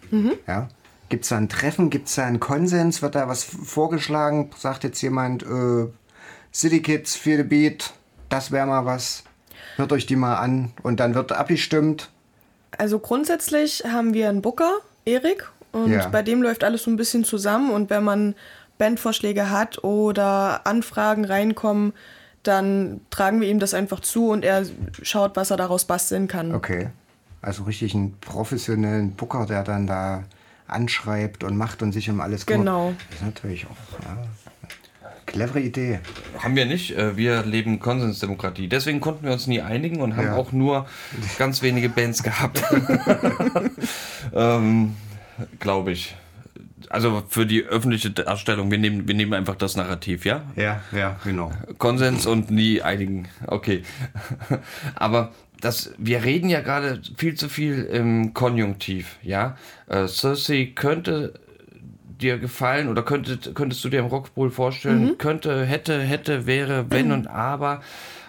Ja? 0.48 0.70
Gibt 1.14 1.26
es 1.26 1.30
da 1.30 1.38
ein 1.38 1.48
Treffen, 1.48 1.92
gibt 1.92 2.08
es 2.08 2.16
da 2.16 2.26
einen 2.26 2.40
Konsens, 2.40 3.04
wird 3.04 3.14
da 3.14 3.28
was 3.28 3.44
vorgeschlagen? 3.44 4.50
Sagt 4.58 4.84
jetzt 4.84 5.00
jemand, 5.04 5.44
äh, 5.44 5.86
City 6.52 6.82
Kids, 6.82 7.16
Feel 7.16 7.38
the 7.38 7.44
Beat, 7.44 7.94
das 8.30 8.52
wäre 8.52 8.66
mal 8.66 8.88
was, 8.88 9.24
hört 9.76 9.92
euch 9.92 10.08
die 10.08 10.16
mal 10.16 10.38
an 10.38 10.72
und 10.82 11.00
dann 11.00 11.14
wird 11.14 11.32
abgestimmt. 11.32 12.10
Also 12.80 12.98
grundsätzlich 12.98 13.84
haben 13.88 14.16
wir 14.16 14.28
einen 14.28 14.42
Booker, 14.42 14.72
Erik, 15.06 15.52
und 15.72 15.92
Ja. 15.92 16.08
bei 16.08 16.24
dem 16.24 16.42
läuft 16.42 16.64
alles 16.64 16.82
so 16.82 16.90
ein 16.90 16.98
bisschen 16.98 17.24
zusammen. 17.24 17.70
Und 17.70 17.92
wenn 17.92 18.04
man 18.04 18.34
Bandvorschläge 18.80 19.52
hat 19.52 19.84
oder 19.84 20.66
Anfragen 20.66 21.26
reinkommen, 21.26 21.94
dann 22.42 23.02
tragen 23.12 23.40
wir 23.40 23.48
ihm 23.50 23.60
das 23.60 23.76
einfach 23.76 24.00
zu 24.00 24.30
und 24.32 24.44
er 24.44 24.66
schaut, 25.04 25.36
was 25.36 25.52
er 25.52 25.58
daraus 25.58 25.86
basteln 25.86 26.28
kann. 26.28 26.56
Okay. 26.56 26.90
Also 27.44 27.66
richtig 27.66 27.94
einen 27.94 28.18
professionellen 28.20 29.12
Booker, 29.12 29.46
der 29.46 29.64
dann 29.64 29.86
da 29.86 30.24
anschreibt 30.74 31.44
und 31.44 31.56
macht 31.58 31.82
und 31.82 31.92
sich 31.92 32.10
um 32.10 32.20
alles 32.22 32.46
kümmert. 32.46 32.66
Genau. 32.66 32.94
Das 33.10 33.20
ist 33.20 33.26
natürlich 33.26 33.66
auch 33.68 34.04
ja, 34.06 34.18
clevere 35.26 35.60
Idee. 35.62 36.00
haben 36.40 36.56
wir 36.56 36.66
nicht. 36.66 36.96
Äh, 36.98 37.16
Wir 37.18 37.44
leben 37.44 37.80
Konsensdemokratie. 37.80 38.68
Deswegen 38.68 39.00
konnten 39.00 39.26
wir 39.26 39.32
uns 39.34 39.48
nie 39.48 39.62
einigen 39.62 40.02
und 40.02 40.16
haben 40.18 40.28
Ja. 40.28 40.36
auch 40.36 40.52
nur 40.52 40.86
ganz 41.38 41.62
wenige 41.62 41.90
Bands 41.90 42.24
gehabt. 42.24 42.64
ähm, 44.34 44.96
Glaube 45.60 45.92
ich. 45.92 46.16
Also 46.94 47.24
für 47.28 47.48
die 47.48 47.64
öffentliche 47.64 48.12
Darstellung, 48.12 48.70
wir 48.70 48.78
nehmen, 48.78 49.08
wir 49.08 49.16
nehmen 49.16 49.34
einfach 49.34 49.56
das 49.56 49.76
Narrativ, 49.76 50.26
ja? 50.26 50.44
Ja, 50.56 50.80
ja, 50.92 51.16
genau. 51.24 51.52
Konsens 51.80 52.28
und 52.28 52.52
nie 52.52 52.84
einigen. 52.84 53.28
Okay. 53.48 53.82
Aber 54.96 55.32
das, 55.60 55.92
wir 55.98 56.24
reden 56.24 56.50
ja 56.50 56.62
gerade 56.62 57.02
viel 57.18 57.34
zu 57.34 57.50
viel 57.50 57.82
im 57.86 58.36
Konjunktiv, 58.36 59.18
ja. 59.24 59.58
Äh, 59.88 60.08
Cersei 60.08 60.72
könnte 60.76 61.34
dir 62.22 62.38
gefallen 62.38 62.88
oder 62.88 63.02
könntet, 63.02 63.56
könntest 63.56 63.84
du 63.84 63.90
dir 63.90 64.02
im 64.02 64.06
Rockpool 64.06 64.52
vorstellen, 64.52 65.18
könnte, 65.18 65.66
hätte, 65.66 66.00
hätte, 66.00 66.46
wäre, 66.46 66.92
wenn 66.92 67.12
und 67.12 67.26
aber. 67.26 67.82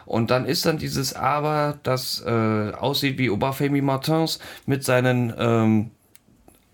Und 0.07 0.31
dann 0.31 0.47
ist 0.47 0.65
dann 0.65 0.79
dieses 0.79 1.13
Aber, 1.13 1.79
das 1.83 2.25
äh, 2.27 2.31
aussieht 2.31 3.19
wie 3.19 3.29
Obafemi 3.29 3.83
Martins 3.83 4.39
mit 4.65 4.85
seinen 4.85 5.35
ähm, 5.39 5.91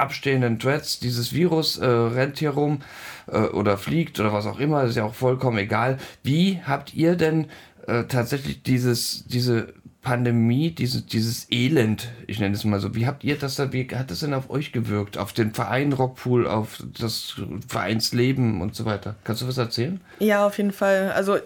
abstehenden 0.01 0.59
Dreads, 0.59 1.01
dieses 1.01 1.33
Virus 1.33 1.79
äh, 1.79 1.87
rennt 1.87 2.39
hier 2.39 2.51
rum 2.51 2.81
äh, 3.27 3.39
oder 3.39 3.79
fliegt 3.79 4.19
oder 4.21 4.33
was 4.33 4.47
auch 4.47 4.59
immer, 4.59 4.85
ist 4.85 4.97
ja 4.97 5.05
auch 5.05 5.15
vollkommen 5.15 5.59
egal. 5.59 5.99
Wie 6.23 6.61
habt 6.67 6.95
ihr 6.95 7.17
denn 7.17 7.47
äh, 7.87 8.05
tatsächlich 8.05 8.63
dieses, 8.63 9.25
diese 9.27 9.75
Pandemie, 10.03 10.71
diese, 10.71 11.03
dieses 11.03 11.47
Elend, 11.51 12.09
ich 12.27 12.41
nenne 12.41 12.55
es 12.55 12.65
mal 12.65 12.81
so, 12.81 12.95
wie 12.95 13.07
habt 13.07 13.23
ihr 13.23 13.37
das 13.37 13.57
da, 13.57 13.73
wie 13.73 13.87
hat 13.95 14.11
das 14.11 14.21
denn 14.21 14.33
auf 14.33 14.49
euch 14.49 14.73
gewirkt? 14.73 15.19
Auf 15.19 15.33
den 15.33 15.53
Verein 15.53 15.93
Rockpool, 15.93 16.47
auf 16.47 16.83
das 16.99 17.35
Vereinsleben 17.69 18.63
und 18.63 18.75
so 18.75 18.87
weiter? 18.87 19.17
Kannst 19.25 19.43
du 19.43 19.49
was 19.49 19.59
erzählen? 19.59 20.01
Ja, 20.19 20.47
auf 20.47 20.57
jeden 20.57 20.73
Fall. 20.73 21.13
Also 21.13 21.39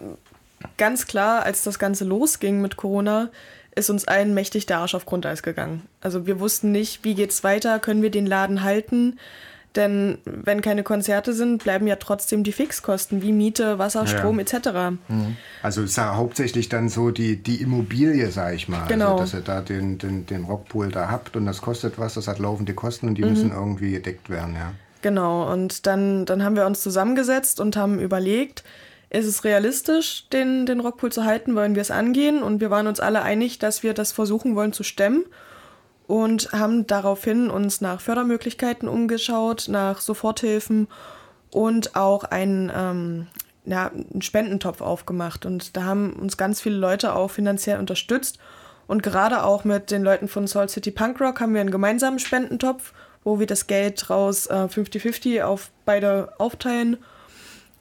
ganz 0.77 1.07
klar, 1.07 1.43
als 1.43 1.63
das 1.63 1.81
Ganze 1.81 2.05
losging 2.05 2.61
mit 2.61 2.77
Corona, 2.77 3.31
ist 3.77 3.91
uns 3.91 4.07
allen 4.07 4.35
mächtig 4.35 4.67
der 4.67 4.79
Arsch 4.79 4.95
auf 4.95 5.07
Grundeis 5.07 5.43
gegangen. 5.43 5.83
Also 6.01 6.27
wir 6.27 6.41
wussten 6.41 6.73
nicht, 6.73 7.05
wie 7.05 7.15
geht's 7.15 7.45
weiter, 7.45 7.79
können 7.79 8.03
wir 8.03 8.11
den 8.11 8.27
Laden 8.27 8.63
halten? 8.63 9.19
Denn 9.77 10.19
wenn 10.25 10.63
keine 10.63 10.85
Konzerte 10.85 11.33
sind, 11.33 11.65
bleiben 11.65 11.89
ja 11.89 11.97
trotzdem 11.97 12.45
die 12.45 12.53
Fixkosten 12.53 13.23
wie 13.23 13.33
Miete, 13.33 13.77
Wasser, 13.81 14.07
Strom 14.07 14.39
etc. 14.39 14.69
Also 15.65 15.83
es 15.83 15.91
ist 15.91 15.97
ja 15.97 16.15
hauptsächlich 16.15 16.69
dann 16.69 16.89
so 16.89 17.11
die, 17.11 17.43
die 17.43 17.61
Immobilie, 17.61 18.31
sag 18.31 18.55
ich 18.55 18.69
mal. 18.69 18.87
Genau. 18.87 19.19
Also, 19.19 19.23
dass 19.23 19.35
ihr 19.35 19.41
da 19.41 19.61
den, 19.61 19.99
den, 19.99 20.27
den 20.27 20.45
Rockpool 20.45 20.93
da 20.93 21.11
habt 21.11 21.35
und 21.35 21.45
das 21.45 21.61
kostet 21.61 21.99
was, 21.99 22.15
das 22.15 22.29
hat 22.29 22.39
laufende 22.39 22.73
Kosten 22.75 23.09
und 23.09 23.17
die 23.17 23.23
Mhm. 23.23 23.31
müssen 23.31 23.51
irgendwie 23.51 23.91
gedeckt 23.91 24.31
werden, 24.31 24.55
ja. 24.55 24.73
Genau, 25.03 25.53
und 25.53 25.87
dann, 25.87 26.25
dann 26.25 26.45
haben 26.45 26.55
wir 26.55 26.67
uns 26.67 26.81
zusammengesetzt 26.81 27.59
und 27.59 27.77
haben 27.77 27.99
überlegt, 27.99 28.63
ist 29.15 29.27
es 29.27 29.45
realistisch, 29.45 30.29
den, 30.31 30.67
den 30.67 30.81
Rockpool 30.81 31.13
zu 31.13 31.25
halten, 31.25 31.55
wollen 31.55 31.75
wir 31.75 31.83
es 31.83 31.91
angehen? 31.91 32.43
Und 32.43 32.61
wir 32.61 32.71
waren 32.71 32.87
uns 32.87 33.01
alle 33.01 33.23
einig, 33.23 33.59
dass 33.59 33.83
wir 33.83 33.95
das 33.95 34.13
versuchen 34.13 34.57
wollen 34.57 34.73
zu 34.73 34.83
stemmen 34.83 35.25
und 36.07 36.53
haben 36.53 36.87
daraufhin 36.87 37.49
uns 37.49 37.81
nach 37.81 38.01
Fördermöglichkeiten 38.01 38.89
umgeschaut, 38.89 39.67
nach 39.69 40.01
Soforthilfen 40.01 40.89
und 41.51 41.95
auch 41.95 42.25
einen, 42.25 42.71
ähm, 42.75 43.27
ja, 43.65 43.91
einen 43.93 44.21
Spendentopf 44.23 44.81
aufgemacht. 44.81 45.47
Und 45.47 45.77
da 45.77 45.85
haben 45.85 46.15
uns 46.15 46.37
ganz 46.37 46.61
viele 46.61 46.77
Leute 46.77 47.15
auch 47.15 47.31
finanziell 47.31 47.79
unterstützt. 47.79 48.39
Und 48.87 49.03
gerade 49.03 49.45
auch 49.45 49.65
mit 49.65 49.91
den 49.91 50.03
Leuten 50.03 50.29
von 50.29 50.47
Salt 50.47 50.71
City 50.71 50.91
Punk 50.91 51.21
Rock 51.21 51.41
haben 51.41 51.55
wir 51.55 51.61
einen 51.61 51.71
gemeinsamen 51.71 52.19
Spendentopf, 52.19 52.93
wo 53.23 53.39
wir 53.39 53.47
das 53.47 53.67
Geld 53.67 54.11
raus 54.11 54.47
äh, 54.47 54.67
50-50 54.67 55.43
auf 55.43 55.71
beide 55.87 56.35
aufteilen. 56.39 56.99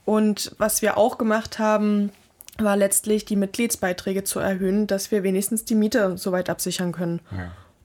Und 0.05 0.53
was 0.57 0.81
wir 0.81 0.97
auch 0.97 1.17
gemacht 1.17 1.59
haben, 1.59 2.11
war 2.57 2.75
letztlich 2.75 3.25
die 3.25 3.35
Mitgliedsbeiträge 3.35 4.23
zu 4.23 4.39
erhöhen, 4.39 4.85
dass 4.87 5.11
wir 5.11 5.23
wenigstens 5.23 5.65
die 5.65 5.75
Miete 5.75 6.17
soweit 6.17 6.49
absichern 6.49 6.91
können. 6.91 7.19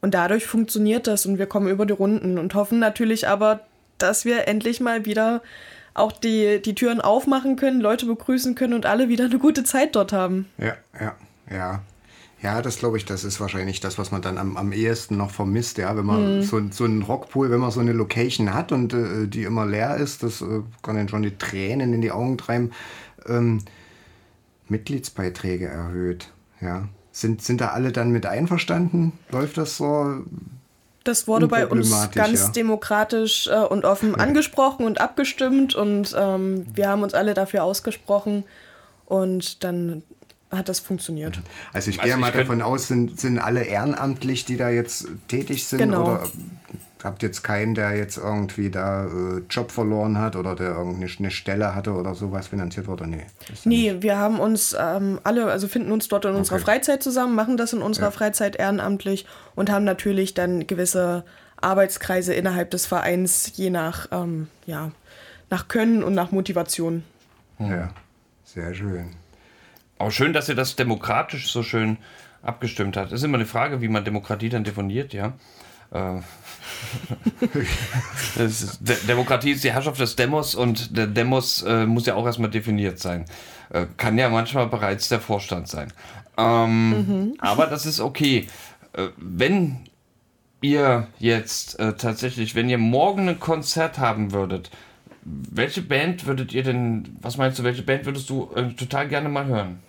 Und 0.01 0.15
dadurch 0.15 0.47
funktioniert 0.47 1.07
das 1.07 1.27
und 1.27 1.39
wir 1.39 1.47
kommen 1.47 1.69
über 1.69 1.87
die 1.87 1.93
Runden 1.95 2.39
und 2.39 2.55
hoffen 2.55 2.79
natürlich 2.79 3.29
aber, 3.29 3.61
dass 3.99 4.25
wir 4.25 4.47
endlich 4.47 4.81
mal 4.81 5.05
wieder 5.05 5.43
auch 5.95 6.13
die, 6.13 6.63
die 6.63 6.75
Türen 6.75 7.01
aufmachen 7.01 7.57
können, 7.57 7.81
Leute 7.81 8.07
begrüßen 8.07 8.55
können 8.55 8.75
und 8.75 8.87
alle 8.87 9.09
wieder 9.09 9.25
eine 9.25 9.39
gute 9.39 9.65
Zeit 9.65 9.97
dort 9.97 10.13
haben. 10.13 10.49
Ja, 10.59 10.75
ja, 11.01 11.17
ja. 11.51 11.83
Ja, 12.41 12.63
das 12.63 12.79
glaube 12.79 12.97
ich, 12.97 13.05
das 13.05 13.25
ist 13.25 13.41
wahrscheinlich 13.41 13.81
das, 13.81 13.99
was 13.99 14.13
man 14.13 14.23
dann 14.23 14.39
am, 14.39 14.57
am 14.57 14.73
ehesten 14.73 15.17
noch 15.17 15.33
vermisst, 15.33 15.77
ja, 15.79 15.97
wenn 15.97 16.07
man 16.07 16.43
so, 16.43 16.61
so 16.71 16.85
einen 16.85 17.03
Rockpool, 17.03 17.51
wenn 17.51 17.59
man 17.59 17.73
so 17.73 17.81
eine 17.81 17.93
Location 17.93 18.55
hat 18.55 18.71
und 18.71 18.93
äh, 18.93 19.27
die 19.27 19.43
immer 19.43 19.67
leer 19.67 19.97
ist, 19.97 20.23
das 20.23 20.41
äh, 20.41 20.61
kann 20.83 20.95
dann 20.95 21.09
schon 21.09 21.23
die 21.23 21.37
Tränen 21.37 21.93
in 21.93 22.01
die 22.01 22.13
Augen 22.13 22.39
treiben. 22.39 22.71
Ähm, 23.27 23.63
Mitgliedsbeiträge 24.69 25.67
erhöht, 25.67 26.31
ja. 26.61 26.89
Sind, 27.11 27.43
sind 27.43 27.61
da 27.61 27.71
alle 27.71 27.91
dann 27.91 28.11
mit 28.11 28.27
einverstanden? 28.27 29.13
Läuft 29.33 29.57
das 29.57 29.77
so? 29.77 30.23
Das 31.03 31.27
wurde 31.27 31.49
bei 31.49 31.67
uns 31.67 31.91
ganz 32.15 32.43
ja. 32.43 32.49
demokratisch 32.51 33.49
äh, 33.49 33.57
und 33.57 33.85
offen 33.85 34.15
angesprochen 34.15 34.87
und 34.87 35.01
abgestimmt 35.01 35.75
und 35.75 36.15
ähm, 36.17 36.67
wir 36.73 36.89
haben 36.89 37.03
uns 37.03 37.15
alle 37.15 37.35
dafür 37.35 37.65
ausgesprochen 37.65 38.45
und 39.07 39.65
dann 39.65 40.05
hat 40.51 40.69
das 40.69 40.81
funktioniert. 40.81 41.41
Also 41.73 41.91
ich 41.91 42.01
Also 42.01 42.09
gehe 42.09 42.15
ich 42.15 42.21
mal 42.21 42.33
davon 42.33 42.63
aus, 42.63 42.89
sind, 42.89 43.21
sind 43.21 43.39
alle 43.39 43.65
ehrenamtlich, 43.65 44.45
die 44.45 44.57
da 44.57 44.71
jetzt 44.71 45.07
tätig 45.29 45.67
sind? 45.67 45.79
Genau. 45.79 46.03
Oder 46.03 46.23
habt 47.05 47.23
jetzt 47.23 47.43
keinen, 47.45 47.75
der 47.75 47.97
jetzt 47.97 48.17
irgendwie 48.17 48.71
da 48.71 49.07
äh, 49.07 49.43
Job 49.51 49.71
verloren 49.71 50.19
hat 50.19 50.37
oder 50.37 50.57
der 50.57 50.71
irgendeine 50.71 51.11
eine 51.19 51.31
Stelle 51.31 51.75
hatte 51.75 51.93
oder 51.93 52.15
sowas 52.15 52.49
finanziert 52.49 52.87
wurde? 52.89 53.07
Nee. 53.07 53.27
Nee, 53.65 53.97
wir 54.01 54.17
haben 54.17 54.41
uns 54.41 54.75
ähm, 54.79 55.21
alle, 55.23 55.47
also 55.51 55.69
finden 55.69 55.93
uns 55.93 56.09
dort 56.09 56.25
in 56.25 56.35
unserer 56.35 56.57
Okay. 56.57 56.65
Freizeit 56.65 57.03
zusammen, 57.03 57.35
machen 57.35 57.57
das 57.57 57.73
in 57.73 57.83
unserer 57.83 58.07
Ja. 58.07 58.11
Freizeit 58.11 58.57
ehrenamtlich 58.57 59.27
und 59.55 59.71
haben 59.71 59.85
natürlich 59.85 60.35
dann 60.35 60.67
gewisse 60.67 61.25
Arbeitskreise 61.61 62.35
innerhalb 62.35 62.71
des 62.71 62.87
Vereins, 62.87 63.53
je 63.57 63.71
nach, 63.71 64.09
ähm, 64.13 64.49
ja, 64.67 64.93
nach 65.51 65.69
Können 65.69 66.03
und 66.03 66.15
nach 66.15 66.31
Motivation. 66.31 67.05
Ja, 67.59 67.91
sehr 68.45 68.75
schön. 68.75 69.11
Auch 69.99 70.11
schön, 70.11 70.33
dass 70.33 70.49
ihr 70.49 70.55
das 70.55 70.77
demokratisch 70.77 71.51
so 71.51 71.63
schön 71.63 71.99
abgestimmt 72.43 72.97
habt. 72.97 73.13
Das 73.13 73.21
ist 73.21 73.25
immer 73.25 73.39
eine 73.39 73.47
Frage, 73.47 73.81
wie 73.81 73.89
man 73.89 74.05
Demokratie 74.05 74.49
dann 74.49 74.65
definiert, 74.65 75.13
ja. 75.13 75.33
Äh, 75.91 76.21
ist, 78.43 78.79
De 78.81 78.97
Demokratie 79.07 79.53
ist 79.53 79.65
die 79.65 79.73
Herrschaft 79.73 80.01
des 80.01 80.17
Demos 80.17 80.55
und 80.55 80.97
der 80.97 81.07
Demos 81.07 81.63
äh, 81.63 81.87
muss 81.87 82.07
ja 82.07 82.15
auch 82.15 82.27
erstmal 82.27 82.51
definiert 82.51 82.99
sein. 82.99 83.25
Äh, 83.71 83.87
kann 83.97 84.19
ja 84.19 84.29
manchmal 84.29 84.69
bereits 84.69 85.09
der 85.09 85.21
Vorstand 85.21 85.69
sein. 85.69 85.93
Ähm, 86.37 87.35
Aber 87.39 87.67
das 87.67 87.87
ist 87.87 88.01
okay. 88.01 88.47
Äh, 88.93 89.09
wenn 89.17 89.79
ihr 90.61 91.09
jetzt 91.19 91.79
äh, 91.79 91.95
tatsächlich, 91.95 92.55
wenn 92.55 92.69
ihr 92.69 92.79
morgen 92.79 93.29
ein 93.29 93.41
Konzert 93.41 93.99
haben 93.99 94.33
würdet, 94.33 94.71
welche 95.25 95.83
Band 95.83 96.27
würdet 96.27 96.53
ihr 96.53 96.63
denn, 96.63 97.17
was 97.21 97.37
meinst 97.37 97.59
du, 97.59 97.65
welche 97.65 97.83
Band 97.83 98.07
würdest 98.07 98.31
du 98.31 98.51
äh, 98.55 98.73
total 98.73 99.09
gerne 99.09 99.29
mal 99.29 99.47
hören? 99.47 99.81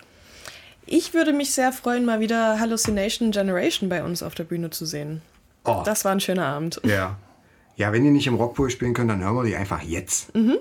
Ich 0.86 1.14
würde 1.14 1.32
mich 1.32 1.52
sehr 1.52 1.72
freuen, 1.72 2.04
mal 2.04 2.20
wieder 2.20 2.58
Hallucination 2.58 3.30
Generation 3.30 3.88
bei 3.88 4.02
uns 4.02 4.22
auf 4.22 4.34
der 4.34 4.44
Bühne 4.44 4.70
zu 4.70 4.86
sehen. 4.86 5.22
Oh, 5.64 5.82
Das 5.84 6.04
war 6.04 6.12
ein 6.12 6.20
schöner 6.20 6.46
Abend. 6.46 6.80
ja. 6.84 7.16
Ja, 7.76 7.92
wenn 7.92 8.04
ihr 8.04 8.10
nicht 8.10 8.26
im 8.26 8.34
Rockpool 8.34 8.68
spielen 8.68 8.92
könnt, 8.92 9.10
dann 9.10 9.22
hören 9.24 9.36
wir 9.36 9.44
die 9.44 9.56
einfach 9.56 9.80
jetzt. 9.80 10.30
Thank 10.34 10.60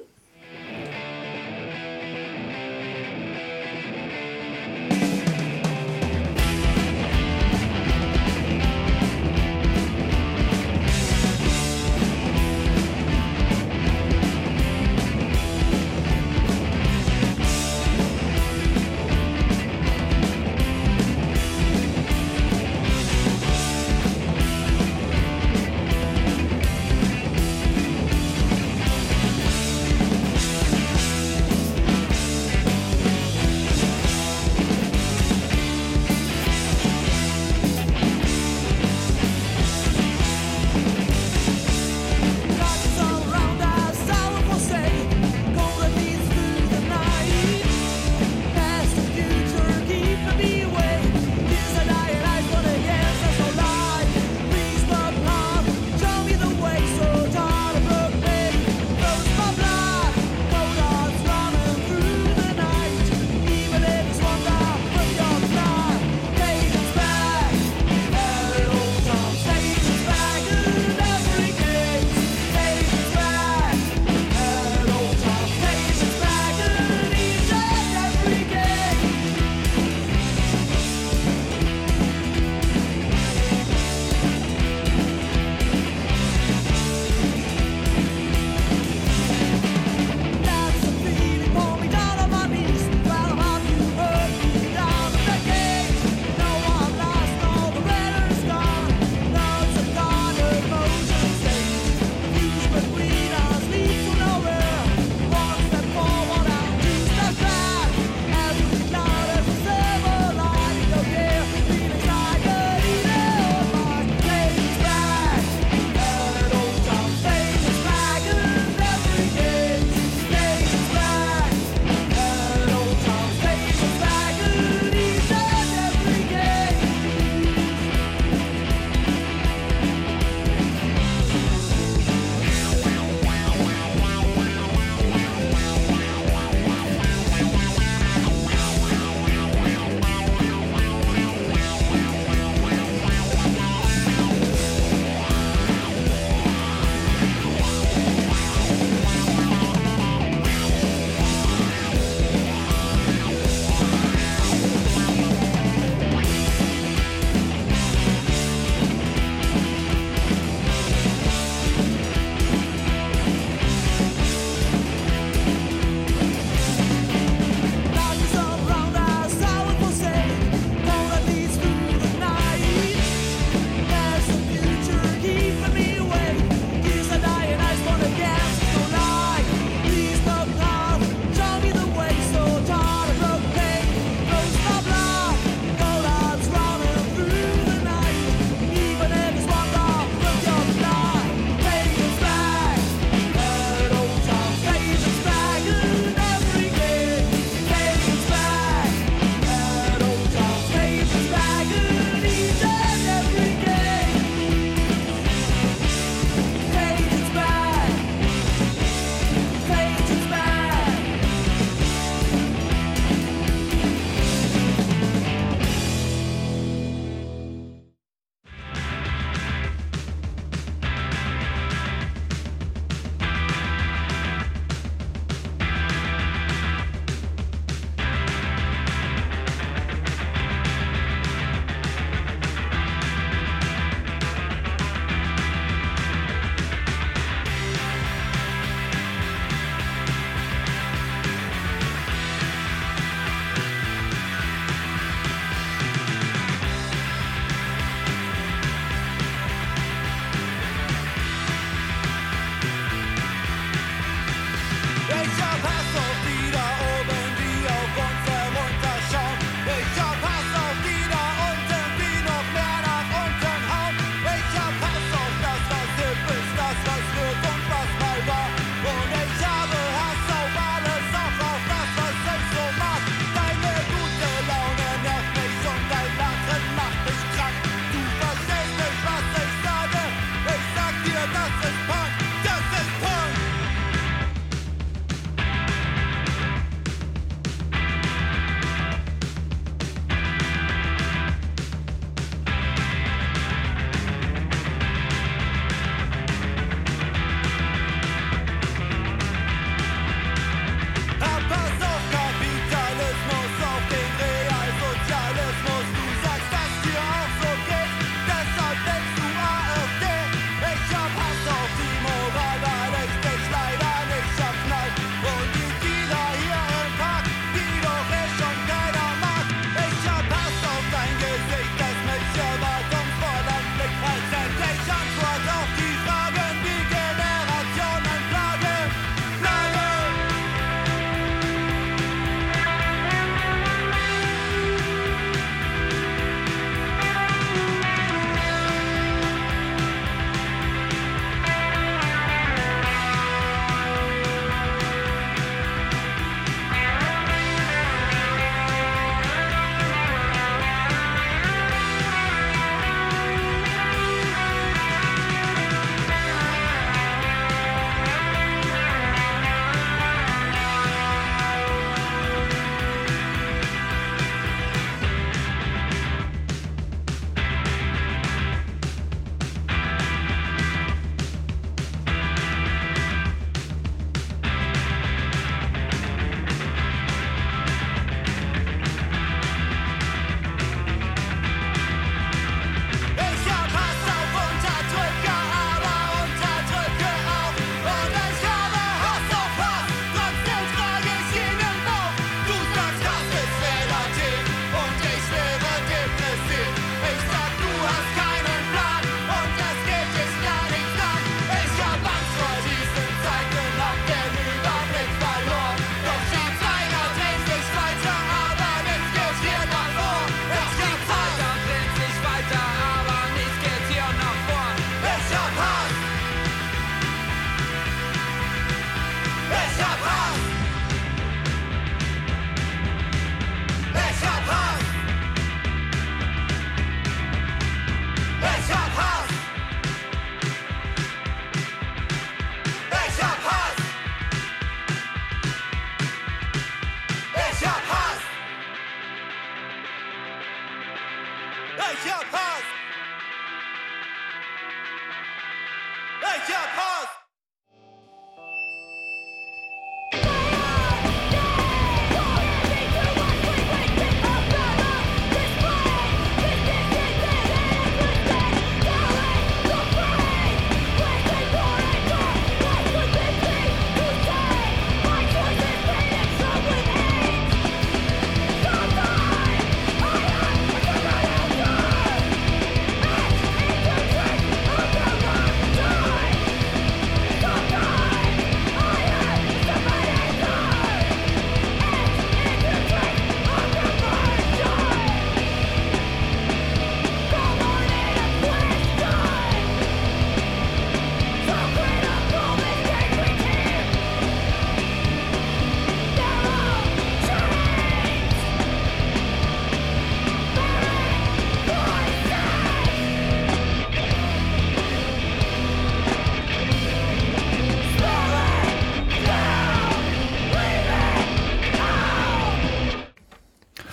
yeah, 442.06 442.22
yeah, 442.32 442.49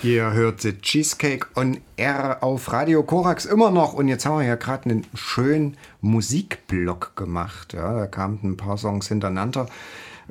Ihr 0.07 0.31
hört 0.31 0.61
The 0.61 0.71
Cheesecake 0.71 1.47
on 1.55 1.79
Air 1.97 2.41
auf 2.41 2.71
Radio 2.71 3.03
Korax 3.03 3.43
immer 3.43 3.71
noch. 3.71 3.91
Und 3.91 4.07
jetzt 4.07 4.25
haben 4.25 4.39
wir 4.39 4.45
ja 4.45 4.55
gerade 4.55 4.89
einen 4.89 5.05
schönen 5.13 5.75
Musikblock 5.99 7.17
gemacht. 7.17 7.73
Ja, 7.73 7.93
da 7.93 8.07
kamen 8.07 8.39
ein 8.41 8.55
paar 8.55 8.77
Songs 8.77 9.09
hintereinander. 9.09 9.67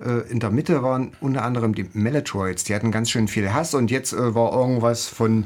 Äh, 0.02 0.30
in 0.30 0.40
der 0.40 0.48
Mitte 0.48 0.82
waren 0.82 1.12
unter 1.20 1.44
anderem 1.44 1.74
die 1.74 1.90
Melotroids. 1.92 2.64
Die 2.64 2.74
hatten 2.74 2.90
ganz 2.90 3.10
schön 3.10 3.28
viel 3.28 3.52
Hass. 3.52 3.74
Und 3.74 3.90
jetzt 3.90 4.14
äh, 4.14 4.34
war 4.34 4.54
irgendwas 4.54 5.08
von. 5.08 5.44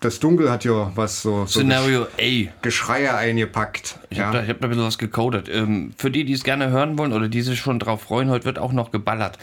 Das 0.00 0.20
Dunkel 0.20 0.50
hat 0.50 0.64
ja 0.64 0.92
was 0.94 1.20
so. 1.20 1.44
so 1.44 1.60
Szenario 1.60 2.04
A. 2.04 2.48
Geschreie 2.62 3.14
eingepackt. 3.14 3.98
Ich 4.08 4.16
ja. 4.16 4.28
habe 4.28 4.38
da, 4.38 4.44
ich 4.44 4.48
hab 4.48 4.60
da 4.60 4.68
ein 4.68 4.70
bisschen 4.70 4.86
was 4.86 4.96
gecodet. 4.96 5.50
Ähm, 5.52 5.92
für 5.98 6.10
die, 6.10 6.24
die 6.24 6.32
es 6.32 6.44
gerne 6.44 6.70
hören 6.70 6.96
wollen 6.96 7.12
oder 7.12 7.28
die 7.28 7.42
sich 7.42 7.58
schon 7.58 7.78
drauf 7.78 8.00
freuen, 8.00 8.30
heute 8.30 8.46
wird 8.46 8.58
auch 8.58 8.72
noch 8.72 8.90
geballert. 8.90 9.36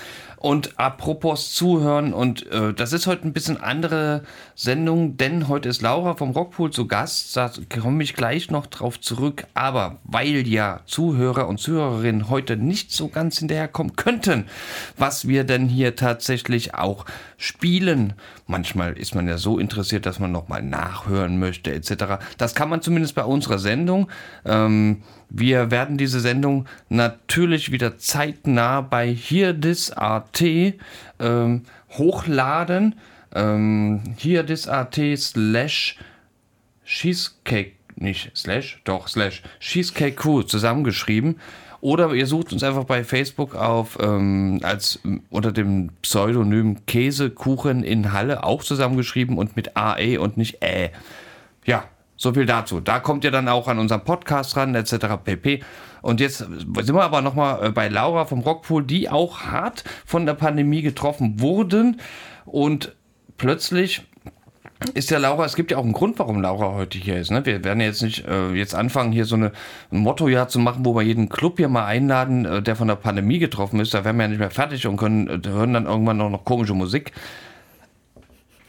Und 0.45 0.77
apropos 0.77 1.55
Zuhören, 1.55 2.13
und 2.13 2.45
äh, 2.51 2.71
das 2.71 2.93
ist 2.93 3.07
heute 3.07 3.27
ein 3.27 3.33
bisschen 3.33 3.57
andere 3.59 4.21
Sendung, 4.53 5.17
denn 5.17 5.47
heute 5.47 5.69
ist 5.69 5.81
Laura 5.81 6.13
vom 6.13 6.29
Rockpool 6.29 6.69
zu 6.69 6.87
Gast. 6.87 7.35
Da 7.35 7.51
komme 7.81 8.03
ich 8.03 8.13
gleich 8.13 8.51
noch 8.51 8.67
drauf 8.67 9.01
zurück. 9.01 9.47
Aber 9.55 9.97
weil 10.03 10.47
ja 10.47 10.81
Zuhörer 10.85 11.47
und 11.47 11.59
Zuhörerinnen 11.59 12.29
heute 12.29 12.57
nicht 12.57 12.91
so 12.91 13.07
ganz 13.07 13.39
hinterherkommen 13.39 13.95
könnten, 13.95 14.45
was 14.97 15.27
wir 15.27 15.45
denn 15.45 15.67
hier 15.67 15.95
tatsächlich 15.95 16.75
auch 16.75 17.05
spielen. 17.37 18.13
Manchmal 18.45 18.99
ist 18.99 19.15
man 19.15 19.27
ja 19.27 19.39
so 19.39 19.57
interessiert, 19.57 20.05
dass 20.05 20.19
man 20.19 20.31
nochmal 20.31 20.61
nachhören 20.61 21.39
möchte, 21.39 21.73
etc. 21.73 22.23
Das 22.37 22.53
kann 22.53 22.69
man 22.69 22.83
zumindest 22.83 23.15
bei 23.15 23.23
unserer 23.23 23.57
Sendung. 23.57 24.11
Ähm, 24.45 25.01
wir 25.29 25.71
werden 25.71 25.97
diese 25.97 26.19
Sendung 26.19 26.65
natürlich 26.89 27.71
wieder 27.71 27.97
zeitnah 27.97 28.81
bei 28.81 29.13
Here 29.13 29.59
This 29.59 29.91
AT 29.91 30.41
ähm, 31.19 31.63
hochladen. 31.91 32.95
Ähm, 33.33 34.01
Here 34.17 34.45
This 34.45 34.67
AT 34.67 34.99
slash 35.17 35.97
Cheesecake, 36.85 37.73
nicht 37.95 38.31
slash, 38.35 38.81
doch 38.83 39.07
slash 39.07 39.41
Cheesecake 39.59 40.15
Crew 40.15 40.43
zusammengeschrieben. 40.43 41.39
Oder 41.81 42.13
ihr 42.13 42.25
sucht 42.25 42.51
uns 42.51 42.63
einfach 42.63 42.85
bei 42.85 43.03
Facebook 43.03 43.53
auf 43.53 43.97
ähm, 44.01 44.59
als 44.63 44.99
unter 45.29 45.51
dem 45.51 45.91
Pseudonym 46.01 46.85
Käsekuchen 46.87 47.83
in 47.83 48.11
Halle 48.11 48.43
auch 48.43 48.63
zusammengeschrieben 48.63 49.37
und 49.37 49.55
mit 49.55 49.77
AE 49.77 50.17
und 50.17 50.37
nicht 50.37 50.63
Ä. 50.63 50.89
Ja, 51.63 51.83
so 52.25 52.33
viel 52.33 52.45
dazu. 52.45 52.81
Da 52.81 52.99
kommt 52.99 53.23
ihr 53.23 53.31
dann 53.31 53.47
auch 53.47 53.67
an 53.67 53.79
unseren 53.79 54.03
Podcast 54.03 54.57
ran, 54.57 54.75
etc. 54.75 54.95
pp. 55.23 55.61
Und 56.01 56.19
jetzt 56.19 56.39
sind 56.39 56.93
wir 56.93 57.03
aber 57.03 57.21
nochmal 57.21 57.71
bei 57.71 57.87
Laura 57.87 58.25
vom 58.25 58.41
Rockpool, 58.41 58.83
die 58.83 59.09
auch 59.09 59.43
hart 59.43 59.83
von 60.05 60.25
der 60.25 60.33
Pandemie 60.33 60.81
getroffen 60.81 61.39
wurden. 61.39 62.01
Und 62.45 62.95
plötzlich 63.37 64.03
ist 64.93 65.09
ja 65.09 65.19
Laura, 65.19 65.45
es 65.45 65.55
gibt 65.55 65.71
ja 65.71 65.77
auch 65.77 65.83
einen 65.83 65.93
Grund, 65.93 66.19
warum 66.19 66.41
Laura 66.41 66.73
heute 66.73 66.97
hier 66.97 67.17
ist. 67.17 67.31
Ne? 67.31 67.45
Wir 67.45 67.63
werden 67.63 67.79
jetzt 67.79 68.01
nicht 68.01 68.27
äh, 68.27 68.51
jetzt 68.53 68.75
anfangen, 68.75 69.11
hier 69.11 69.25
so 69.25 69.35
eine, 69.35 69.51
ein 69.91 69.99
Mottojahr 69.99 70.47
zu 70.47 70.59
machen, 70.59 70.85
wo 70.85 70.95
wir 70.95 71.01
jeden 71.01 71.29
Club 71.29 71.57
hier 71.57 71.69
mal 71.69 71.85
einladen, 71.85 72.45
äh, 72.45 72.61
der 72.61 72.75
von 72.75 72.87
der 72.87 72.95
Pandemie 72.95 73.39
getroffen 73.39 73.79
ist. 73.79 73.93
Da 73.93 74.03
wären 74.03 74.17
wir 74.17 74.23
ja 74.23 74.29
nicht 74.29 74.39
mehr 74.39 74.51
fertig 74.51 74.85
und 74.87 74.97
können 74.97 75.27
äh, 75.27 75.47
hören 75.47 75.73
dann 75.73 75.85
irgendwann 75.85 76.17
noch, 76.17 76.29
noch 76.29 76.43
komische 76.43 76.73
Musik. 76.73 77.13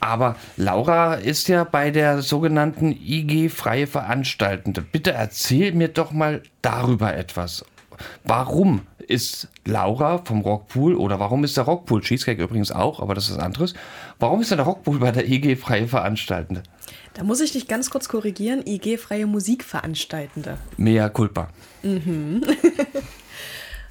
Aber 0.07 0.37
Laura 0.57 1.15
ist 1.15 1.49
ja 1.49 1.65
bei 1.65 1.91
der 1.91 2.23
sogenannten 2.23 2.93
IG 2.93 3.49
Freie 3.49 3.89
Veranstaltende. 3.89 4.81
Bitte 4.81 5.11
erzähl 5.11 5.73
mir 5.73 5.89
doch 5.89 6.13
mal 6.13 6.45
darüber 6.63 7.17
etwas. 7.17 7.65
Warum 8.23 8.83
ist 8.99 9.49
Laura 9.65 10.19
vom 10.19 10.43
Rockpool 10.43 10.95
oder 10.95 11.19
warum 11.19 11.43
ist 11.43 11.57
der 11.57 11.65
Rockpool, 11.65 12.03
Cheesecake 12.03 12.41
übrigens 12.41 12.71
auch, 12.71 13.01
aber 13.01 13.17
das 13.17 13.29
ist 13.29 13.39
anderes, 13.39 13.75
warum 14.21 14.41
ist 14.41 14.53
denn 14.53 14.59
der 14.59 14.67
Rockpool 14.67 15.01
bei 15.01 15.11
der 15.11 15.29
IG 15.29 15.57
Freie 15.57 15.89
Veranstaltende? 15.89 16.63
Da 17.15 17.25
muss 17.25 17.41
ich 17.41 17.51
dich 17.51 17.67
ganz 17.67 17.91
kurz 17.91 18.09
korrigieren. 18.09 18.65
IG 18.65 18.99
Freie 18.99 19.27
Musikveranstaltende. 19.27 20.59
Mea 20.77 21.09
culpa. 21.09 21.49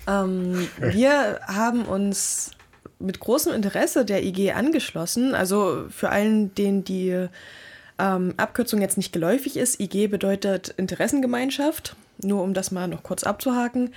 Ähm, 0.07 0.67
wir 0.79 1.39
haben 1.47 1.83
uns 1.85 2.51
mit 2.99 3.19
großem 3.19 3.53
Interesse 3.53 4.05
der 4.05 4.23
IG 4.23 4.51
angeschlossen. 4.51 5.35
Also 5.35 5.85
für 5.89 6.09
allen, 6.09 6.53
denen 6.55 6.83
die 6.83 7.27
ähm, 7.99 8.33
Abkürzung 8.37 8.81
jetzt 8.81 8.97
nicht 8.97 9.13
geläufig 9.13 9.57
ist, 9.57 9.79
IG 9.79 10.07
bedeutet 10.07 10.73
Interessengemeinschaft. 10.77 11.95
Nur 12.21 12.43
um 12.43 12.53
das 12.53 12.71
mal 12.71 12.87
noch 12.87 13.03
kurz 13.03 13.23
abzuhaken. 13.23 13.93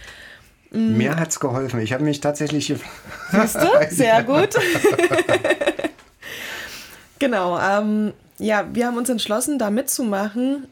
Mir 0.71 1.17
hat's 1.17 1.41
geholfen. 1.41 1.81
Ich 1.81 1.93
habe 1.93 2.05
mich 2.05 2.21
tatsächlich. 2.21 2.67
Siehst 2.67 3.55
du? 3.55 3.69
Sehr 3.91 4.23
gut. 4.23 4.51
genau. 7.19 7.59
Ähm, 7.59 8.13
ja, 8.39 8.67
wir 8.73 8.87
haben 8.87 8.97
uns 8.99 9.09
entschlossen, 9.09 9.59
da 9.59 9.71
mitzumachen, 9.71 10.67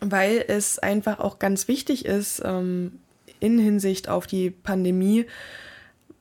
weil 0.00 0.44
es 0.48 0.78
einfach 0.78 1.20
auch 1.20 1.38
ganz 1.38 1.68
wichtig 1.68 2.04
ist, 2.04 2.42
ähm, 2.44 2.98
in 3.40 3.58
Hinsicht 3.58 4.08
auf 4.08 4.26
die 4.26 4.50
Pandemie, 4.50 5.26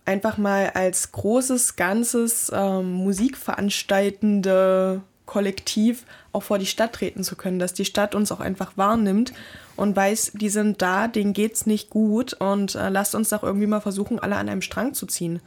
einfach 0.05 0.37
mal 0.37 0.71
als 0.73 1.11
großes, 1.11 1.75
ganzes 1.75 2.51
ähm, 2.53 2.91
musikveranstaltende 2.91 5.01
Kollektiv 5.25 6.05
auch 6.33 6.43
vor 6.43 6.59
die 6.59 6.65
Stadt 6.65 6.93
treten 6.93 7.23
zu 7.23 7.35
können, 7.35 7.59
dass 7.59 7.73
die 7.73 7.85
Stadt 7.85 8.13
uns 8.13 8.31
auch 8.31 8.41
einfach 8.41 8.73
wahrnimmt 8.75 9.33
und 9.75 9.95
weiß, 9.95 10.33
die 10.35 10.49
sind 10.49 10.81
da, 10.81 11.07
denen 11.07 11.33
geht's 11.33 11.65
nicht 11.65 11.89
gut 11.89 12.33
und 12.33 12.75
äh, 12.75 12.89
lasst 12.89 13.15
uns 13.15 13.29
doch 13.29 13.43
irgendwie 13.43 13.67
mal 13.67 13.79
versuchen, 13.79 14.19
alle 14.19 14.35
an 14.35 14.49
einem 14.49 14.61
Strang 14.61 14.93
zu 14.93 15.05
ziehen. 15.05 15.39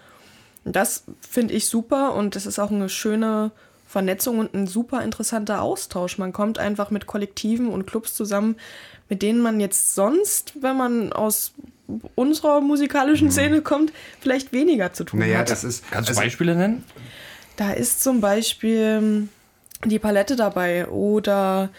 Und 0.64 0.74
das 0.74 1.04
finde 1.20 1.54
ich 1.54 1.66
super 1.66 2.14
und 2.14 2.36
es 2.36 2.46
ist 2.46 2.58
auch 2.58 2.70
eine 2.70 2.88
schöne 2.88 3.52
Vernetzung 3.86 4.40
und 4.40 4.54
ein 4.54 4.66
super 4.66 5.02
interessanter 5.02 5.62
Austausch. 5.62 6.18
Man 6.18 6.32
kommt 6.32 6.58
einfach 6.58 6.90
mit 6.90 7.06
Kollektiven 7.06 7.68
und 7.68 7.86
Clubs 7.86 8.14
zusammen, 8.14 8.56
mit 9.08 9.22
denen 9.22 9.40
man 9.40 9.60
jetzt 9.60 9.94
sonst, 9.94 10.54
wenn 10.60 10.76
man 10.76 11.12
aus 11.12 11.52
unserer 12.14 12.60
musikalischen 12.60 13.30
Szene 13.30 13.62
kommt, 13.62 13.92
vielleicht 14.20 14.52
weniger 14.52 14.92
zu 14.92 15.04
tun 15.04 15.20
Naja, 15.20 15.38
hat. 15.38 15.50
das 15.50 15.64
ist. 15.64 15.84
Kannst 15.90 16.08
du 16.08 16.12
also- 16.12 16.20
Beispiele 16.22 16.54
nennen? 16.56 16.84
Da 17.56 17.72
ist 17.72 18.02
zum 18.02 18.20
Beispiel 18.20 19.28
die 19.84 19.98
Palette 19.98 20.36
dabei 20.36 20.86
oder 20.88 21.70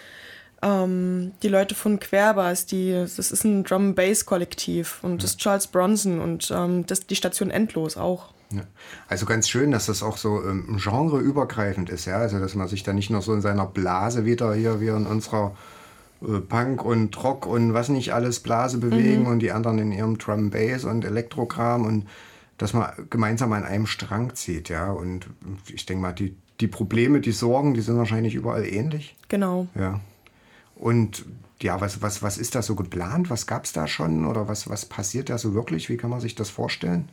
ähm, 0.63 1.33
die 1.43 1.49
Leute 1.49 1.75
von 1.75 1.99
Querbass, 1.99 2.65
die, 2.65 2.93
das 2.93 3.19
ist 3.19 3.43
ein 3.43 3.63
Drum 3.63 3.93
Bass 3.93 4.25
Kollektiv 4.25 4.99
und 5.03 5.21
das 5.21 5.31
ist 5.31 5.39
Charles 5.39 5.67
Bronson 5.67 6.19
und 6.19 6.49
ähm, 6.51 6.85
das, 6.87 7.05
die 7.05 7.15
Station 7.15 7.51
Endlos 7.51 7.95
auch. 7.95 8.29
Ja. 8.49 8.61
Also 9.07 9.25
ganz 9.25 9.49
schön, 9.49 9.71
dass 9.71 9.85
das 9.87 10.01
auch 10.01 10.17
so 10.17 10.41
ähm, 10.41 10.79
genreübergreifend 10.83 11.89
ist, 11.89 12.05
ja. 12.05 12.17
Also 12.17 12.39
dass 12.39 12.55
man 12.55 12.67
sich 12.67 12.81
da 12.81 12.93
nicht 12.93 13.09
nur 13.09 13.21
so 13.21 13.33
in 13.33 13.41
seiner 13.41 13.65
Blase 13.65 14.25
wieder 14.25 14.53
hier 14.55 14.79
wie 14.81 14.87
in 14.87 15.05
unserer 15.05 15.51
äh, 15.51 15.76
Punk 16.19 16.83
und 16.83 17.23
Rock 17.23 17.45
und 17.45 17.73
was 17.73 17.89
nicht 17.89 18.13
alles 18.13 18.39
Blase 18.39 18.79
bewegen 18.79 19.27
und 19.27 19.39
die 19.39 19.51
anderen 19.51 19.79
in 19.79 19.91
ihrem 19.91 20.17
Drum 20.17 20.49
Bass 20.49 20.83
und 20.83 21.05
Elektrokram 21.05 21.85
und 21.85 22.07
dass 22.57 22.73
man 22.73 22.89
gemeinsam 23.09 23.53
an 23.53 23.63
einem 23.63 23.85
Strang 23.85 24.33
zieht, 24.33 24.69
ja. 24.69 24.91
Und 24.91 25.27
ich 25.71 25.85
denke 25.85 26.01
mal, 26.01 26.13
die, 26.13 26.35
die 26.59 26.67
Probleme, 26.67 27.21
die 27.21 27.31
Sorgen, 27.31 27.75
die 27.75 27.81
sind 27.81 27.97
wahrscheinlich 27.97 28.33
überall 28.33 28.65
ähnlich. 28.65 29.15
Genau. 29.27 29.67
Ja. 29.75 29.99
Und 30.75 31.25
ja, 31.61 31.79
was, 31.81 32.01
was, 32.01 32.21
was 32.23 32.37
ist 32.37 32.55
da 32.55 32.61
so 32.61 32.75
geplant? 32.75 33.29
Was 33.29 33.45
gab 33.45 33.65
es 33.65 33.73
da 33.73 33.87
schon? 33.87 34.25
Oder 34.25 34.47
was, 34.47 34.69
was 34.69 34.85
passiert 34.85 35.29
da 35.29 35.37
so 35.37 35.53
wirklich? 35.53 35.89
Wie 35.89 35.97
kann 35.97 36.09
man 36.09 36.19
sich 36.19 36.35
das 36.35 36.49
vorstellen? 36.49 37.09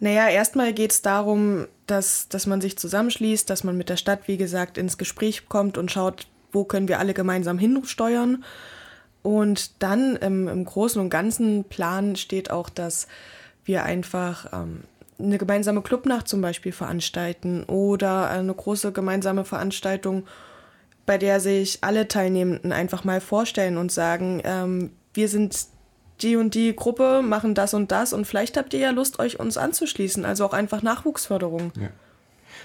Naja, 0.00 0.28
erstmal 0.28 0.74
geht 0.74 0.92
es 0.92 1.00
darum, 1.00 1.66
dass, 1.86 2.28
dass 2.28 2.46
man 2.46 2.60
sich 2.60 2.76
zusammenschließt, 2.76 3.48
dass 3.48 3.64
man 3.64 3.78
mit 3.78 3.88
der 3.88 3.96
Stadt, 3.96 4.28
wie 4.28 4.36
gesagt, 4.36 4.76
ins 4.76 4.98
Gespräch 4.98 5.48
kommt 5.48 5.78
und 5.78 5.90
schaut, 5.90 6.26
wo 6.56 6.64
können 6.64 6.88
wir 6.88 6.98
alle 6.98 7.14
gemeinsam 7.14 7.58
hinsteuern. 7.58 8.42
Und 9.22 9.82
dann 9.82 10.16
im, 10.16 10.48
im 10.48 10.64
Großen 10.64 11.00
und 11.00 11.10
Ganzen 11.10 11.64
Plan 11.64 12.16
steht 12.16 12.50
auch, 12.50 12.68
dass 12.68 13.06
wir 13.64 13.84
einfach 13.84 14.52
ähm, 14.52 14.84
eine 15.18 15.38
gemeinsame 15.38 15.82
Clubnacht 15.82 16.28
zum 16.28 16.40
Beispiel 16.40 16.72
veranstalten 16.72 17.64
oder 17.64 18.28
eine 18.30 18.54
große 18.54 18.92
gemeinsame 18.92 19.44
Veranstaltung, 19.44 20.26
bei 21.04 21.18
der 21.18 21.40
sich 21.40 21.78
alle 21.82 22.08
Teilnehmenden 22.08 22.72
einfach 22.72 23.04
mal 23.04 23.20
vorstellen 23.20 23.76
und 23.76 23.92
sagen, 23.92 24.40
ähm, 24.44 24.92
wir 25.14 25.28
sind 25.28 25.56
die 26.22 26.36
und 26.36 26.54
die 26.54 26.74
Gruppe, 26.74 27.22
machen 27.22 27.54
das 27.54 27.74
und 27.74 27.92
das 27.92 28.12
und 28.12 28.26
vielleicht 28.26 28.56
habt 28.56 28.72
ihr 28.74 28.80
ja 28.80 28.90
Lust, 28.90 29.18
euch 29.18 29.38
uns 29.38 29.58
anzuschließen. 29.58 30.24
Also 30.24 30.46
auch 30.46 30.52
einfach 30.52 30.82
Nachwuchsförderung. 30.82 31.72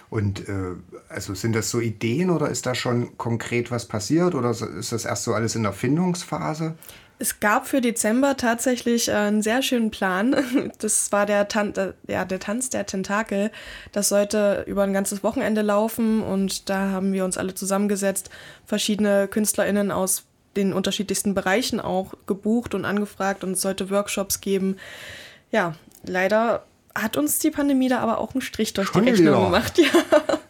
Und 0.09 0.47
äh, 0.47 0.75
also 1.09 1.33
sind 1.33 1.53
das 1.53 1.69
so 1.69 1.79
Ideen 1.79 2.29
oder 2.29 2.49
ist 2.49 2.65
da 2.65 2.75
schon 2.75 3.17
konkret 3.17 3.71
was 3.71 3.85
passiert 3.85 4.35
oder 4.35 4.51
ist 4.51 4.91
das 4.91 5.05
erst 5.05 5.23
so 5.23 5.33
alles 5.33 5.55
in 5.55 5.63
der 5.63 5.73
Findungsphase? 5.73 6.75
Es 7.21 7.39
gab 7.39 7.67
für 7.67 7.81
Dezember 7.81 8.35
tatsächlich 8.35 9.07
äh, 9.07 9.11
einen 9.11 9.43
sehr 9.43 9.61
schönen 9.61 9.91
Plan. 9.91 10.35
Das 10.79 11.11
war 11.11 11.27
der, 11.27 11.47
Tan 11.47 11.75
äh, 11.75 11.93
ja, 12.07 12.25
der 12.25 12.39
Tanz 12.39 12.71
der 12.71 12.87
Tentakel. 12.87 13.51
Das 13.91 14.09
sollte 14.09 14.63
über 14.67 14.81
ein 14.83 14.93
ganzes 14.93 15.23
Wochenende 15.23 15.61
laufen 15.61 16.23
und 16.23 16.67
da 16.69 16.89
haben 16.89 17.13
wir 17.13 17.23
uns 17.23 17.37
alle 17.37 17.53
zusammengesetzt, 17.53 18.31
verschiedene 18.65 19.27
KünstlerInnen 19.27 19.91
aus 19.91 20.23
den 20.55 20.73
unterschiedlichsten 20.73 21.35
Bereichen 21.35 21.79
auch 21.79 22.13
gebucht 22.25 22.73
und 22.73 22.85
angefragt 22.85 23.43
und 23.43 23.51
es 23.51 23.61
sollte 23.61 23.91
Workshops 23.91 24.41
geben. 24.41 24.77
Ja, 25.51 25.75
leider 26.03 26.65
hat 26.95 27.17
uns 27.17 27.39
die 27.39 27.51
Pandemie 27.51 27.89
da 27.89 27.99
aber 27.99 28.19
auch 28.19 28.33
einen 28.33 28.41
Strich 28.41 28.73
durch 28.73 28.89
Schon 28.89 29.03
die 29.05 29.11
Rechnung 29.11 29.35
wieder? 29.35 29.45
gemacht. 29.45 29.79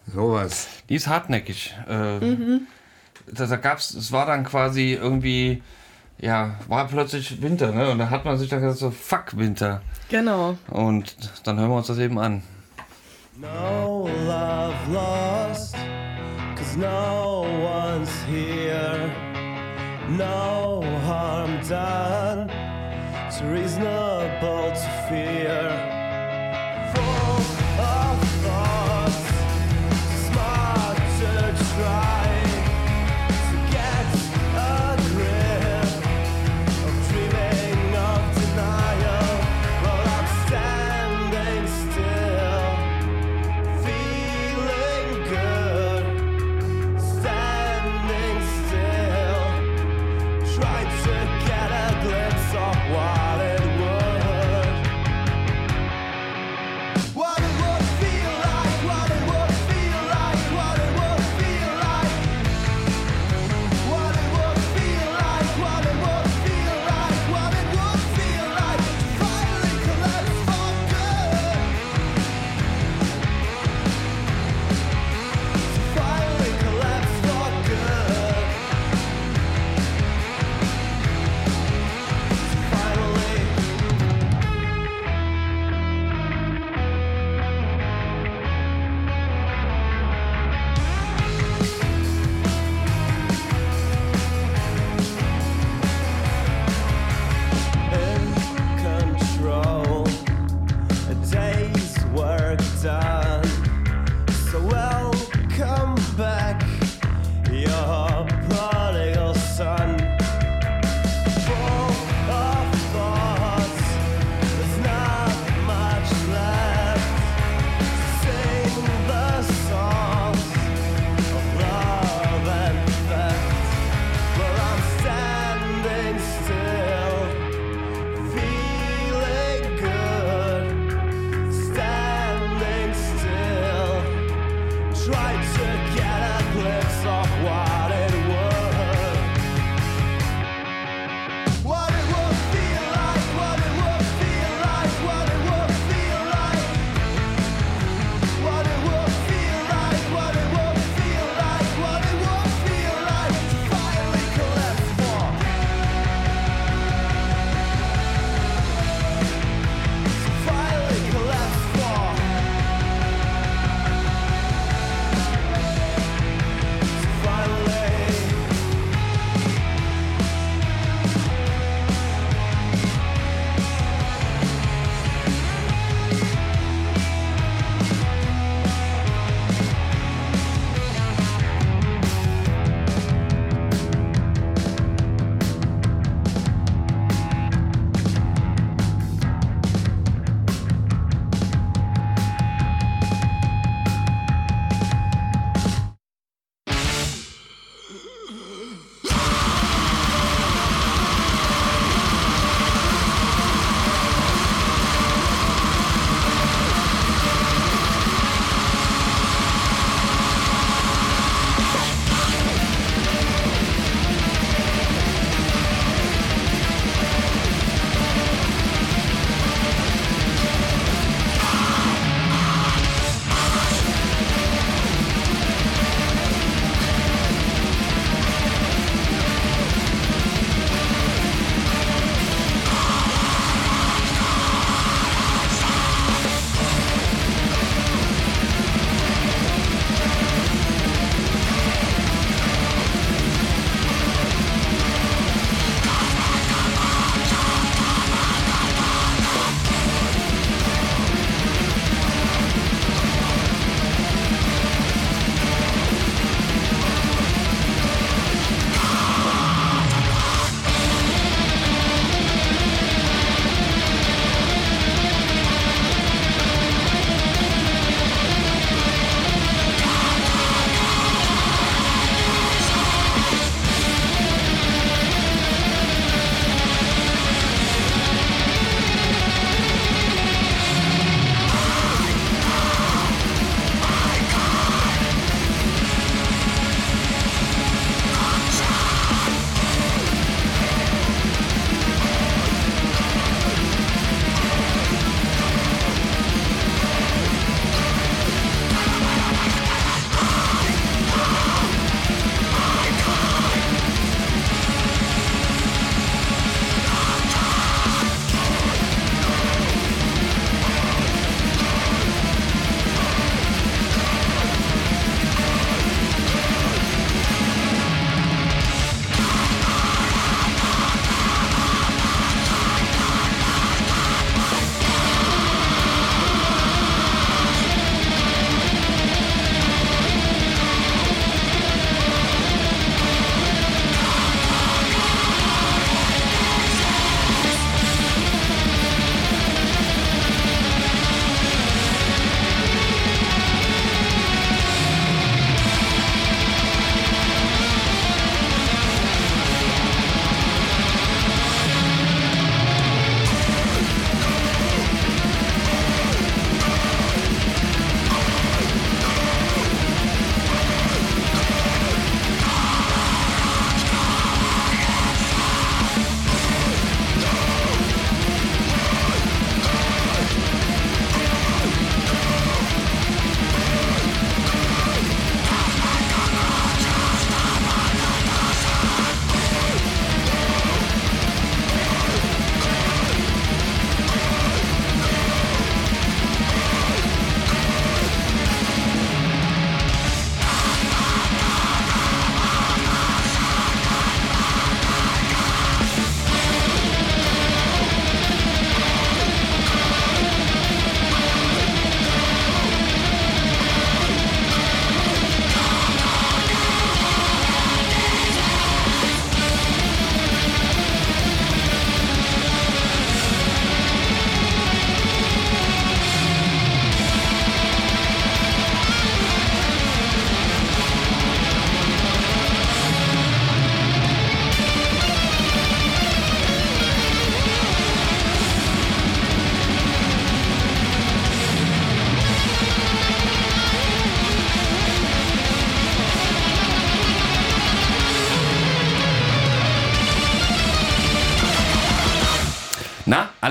Ja. 0.08 0.14
Sowas. 0.14 0.68
Die 0.90 0.96
ist 0.96 1.08
hartnäckig. 1.08 1.74
Äh, 1.88 2.20
da, 3.28 3.46
da 3.46 3.56
gab's, 3.56 3.94
es 3.94 4.12
war 4.12 4.26
dann 4.26 4.44
quasi 4.44 4.94
irgendwie, 4.94 5.64
ja, 6.20 6.56
war 6.68 6.86
plötzlich 6.88 7.42
Winter, 7.42 7.72
ne? 7.72 7.90
Und 7.92 8.00
da 8.00 8.10
hat 8.10 8.26
man 8.26 8.38
sich 8.38 8.50
dann 8.50 8.60
gesagt, 8.62 8.80
so, 8.80 8.92
fuck 8.92 9.38
Winter. 9.38 9.82
Genau. 10.10 10.58
Und 10.70 11.16
dann 11.46 11.58
hören 11.60 11.70
wir 11.70 11.78
uns 11.78 11.88
das 11.88 11.98
eben 12.00 12.20
an. 12.20 12.44
No 13.38 14.10
love 14.28 14.74
lost, 14.92 15.76
cause 16.58 16.78
no 16.78 17.46
one's 17.64 18.10
here. 18.28 19.10
No 20.10 20.84
harm 21.08 21.58
done, 21.70 22.50
it's 23.30 23.42
reasonable 23.44 24.72
to 24.74 25.08
fear. 25.08 26.01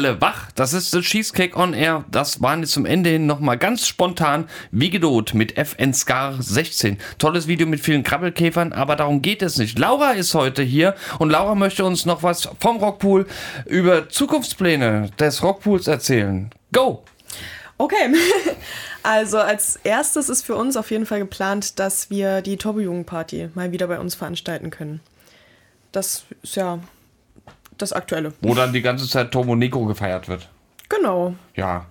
Alle 0.00 0.18
wach? 0.22 0.50
Das 0.54 0.72
ist 0.72 0.92
The 0.92 1.02
Cheesecake 1.02 1.54
on 1.54 1.74
Air. 1.74 2.06
Das 2.10 2.40
waren 2.40 2.60
jetzt 2.60 2.72
zum 2.72 2.86
Ende 2.86 3.10
hin 3.10 3.26
nochmal 3.26 3.58
ganz 3.58 3.86
spontan 3.86 4.48
wie 4.70 4.88
gedot 4.88 5.34
mit 5.34 5.58
FN 5.58 5.92
Scar 5.92 6.40
16. 6.40 6.96
Tolles 7.18 7.46
Video 7.48 7.66
mit 7.66 7.80
vielen 7.80 8.02
Krabbelkäfern, 8.02 8.72
aber 8.72 8.96
darum 8.96 9.20
geht 9.20 9.42
es 9.42 9.58
nicht. 9.58 9.78
Laura 9.78 10.12
ist 10.12 10.32
heute 10.32 10.62
hier 10.62 10.94
und 11.18 11.28
Laura 11.28 11.54
möchte 11.54 11.84
uns 11.84 12.06
noch 12.06 12.22
was 12.22 12.48
vom 12.60 12.78
Rockpool 12.78 13.26
über 13.66 14.08
Zukunftspläne 14.08 15.10
des 15.18 15.42
Rockpools 15.42 15.86
erzählen. 15.86 16.48
Go! 16.72 17.04
Okay. 17.76 18.14
Also 19.02 19.38
als 19.38 19.76
erstes 19.76 20.28
ist 20.28 20.44
für 20.44 20.54
uns 20.56 20.76
auf 20.76 20.90
jeden 20.90 21.06
Fall 21.06 21.20
geplant, 21.20 21.78
dass 21.78 22.10
wir 22.10 22.42
die 22.42 22.58
Turbojugendparty 22.58 23.48
mal 23.54 23.72
wieder 23.72 23.86
bei 23.86 23.98
uns 23.98 24.14
veranstalten 24.14 24.68
können. 24.68 25.00
Das 25.90 26.24
ist 26.42 26.56
ja 26.56 26.80
das 27.82 27.92
Aktuelle. 27.92 28.32
Wo 28.40 28.54
dann 28.54 28.72
die 28.72 28.82
ganze 28.82 29.08
Zeit 29.08 29.32
Tomo 29.32 29.56
Nico 29.56 29.84
gefeiert 29.86 30.28
wird. 30.28 30.48
Genau. 30.88 31.34
Ja, 31.54 31.86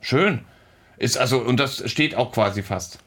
schön. 0.00 0.40
Ist 0.98 1.18
also, 1.18 1.38
und 1.38 1.58
das 1.58 1.90
steht 1.90 2.14
auch 2.14 2.32
quasi 2.32 2.62
fast. 2.62 2.98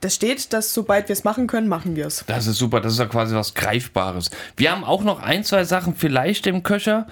Das 0.00 0.14
steht, 0.14 0.52
dass 0.52 0.72
sobald 0.72 1.08
wir 1.08 1.12
es 1.12 1.24
machen 1.24 1.46
können, 1.46 1.68
machen 1.68 1.94
wir 1.94 2.06
es. 2.06 2.24
Das 2.26 2.46
ist 2.46 2.56
super, 2.56 2.80
das 2.80 2.94
ist 2.94 2.98
ja 2.98 3.06
quasi 3.06 3.34
was 3.34 3.54
Greifbares. 3.54 4.30
Wir 4.56 4.72
haben 4.72 4.82
auch 4.82 5.04
noch 5.04 5.20
ein, 5.20 5.44
zwei 5.44 5.64
Sachen 5.64 5.94
vielleicht 5.94 6.46
im 6.46 6.62
Köcher. 6.62 7.06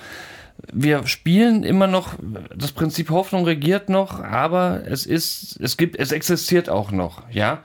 Wir 0.72 1.06
spielen 1.06 1.62
immer 1.62 1.86
noch, 1.86 2.14
das 2.54 2.72
Prinzip 2.72 3.10
Hoffnung 3.10 3.44
regiert 3.44 3.90
noch, 3.90 4.20
aber 4.22 4.82
es 4.86 5.06
ist, 5.06 5.60
es 5.60 5.76
gibt, 5.76 5.96
es 5.96 6.12
existiert 6.12 6.68
auch 6.68 6.90
noch, 6.90 7.22
ja. 7.30 7.62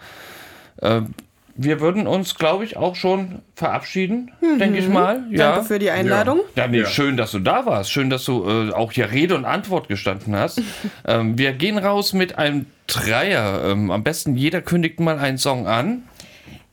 Wir 1.55 1.79
würden 1.79 2.07
uns, 2.07 2.35
glaube 2.35 2.65
ich, 2.65 2.77
auch 2.77 2.95
schon 2.95 3.43
verabschieden, 3.55 4.31
denke 4.59 4.79
ich 4.79 4.87
mal. 4.87 5.23
Ja. 5.29 5.51
Danke 5.51 5.67
für 5.67 5.79
die 5.79 5.91
Einladung. 5.91 6.41
Ja, 6.55 6.67
nee, 6.67 6.83
schön, 6.85 7.15
dass 7.15 7.31
du 7.31 7.39
da 7.39 7.67
warst. 7.67 7.91
Schön, 7.91 8.09
dass 8.09 8.25
du 8.25 8.43
äh, 8.49 8.71
auch 8.71 8.91
hier 8.91 9.11
Rede 9.11 9.35
und 9.35 9.45
Antwort 9.45 9.87
gestanden 9.87 10.35
hast. 10.35 10.61
ähm, 11.05 11.37
wir 11.37 11.53
gehen 11.53 11.77
raus 11.77 12.13
mit 12.13 12.39
einem 12.39 12.65
Dreier. 12.87 13.65
Ähm, 13.65 13.91
am 13.91 14.03
besten 14.03 14.35
jeder 14.35 14.61
kündigt 14.61 14.99
mal 14.99 15.19
einen 15.19 15.37
Song 15.37 15.67
an. 15.67 16.03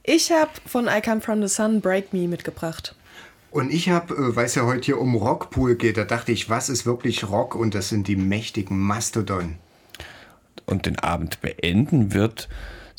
Ich 0.02 0.32
habe 0.32 0.50
von 0.64 0.86
I 0.86 1.02
Come 1.02 1.20
From 1.20 1.46
The 1.46 1.48
Sun 1.48 1.82
Break 1.82 2.14
Me 2.14 2.26
mitgebracht. 2.26 2.94
Und 3.50 3.72
ich 3.72 3.90
habe, 3.90 4.14
äh, 4.14 4.36
weil 4.36 4.46
es 4.46 4.54
ja 4.54 4.64
heute 4.64 4.86
hier 4.86 4.98
um 4.98 5.14
Rockpool 5.14 5.74
geht, 5.74 5.98
da 5.98 6.04
dachte 6.04 6.32
ich, 6.32 6.48
was 6.48 6.70
ist 6.70 6.86
wirklich 6.86 7.28
Rock? 7.28 7.54
Und 7.54 7.74
das 7.74 7.90
sind 7.90 8.08
die 8.08 8.16
mächtigen 8.16 8.78
Mastodon. 8.78 9.56
Und 10.64 10.86
den 10.86 10.98
Abend 10.98 11.42
beenden 11.42 12.14
wird 12.14 12.48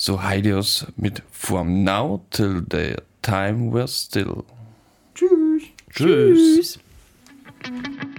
so 0.02 0.24
Heidius 0.24 0.88
mit 0.96 1.22
From 1.30 1.84
Now 1.84 2.26
Till 2.32 2.64
the 2.72 2.96
Time 3.22 3.72
We're 3.72 3.88
Still. 3.88 4.44
Tschüss. 5.14 5.64
Tschüss. 5.92 6.80
Tschüss. 7.62 8.18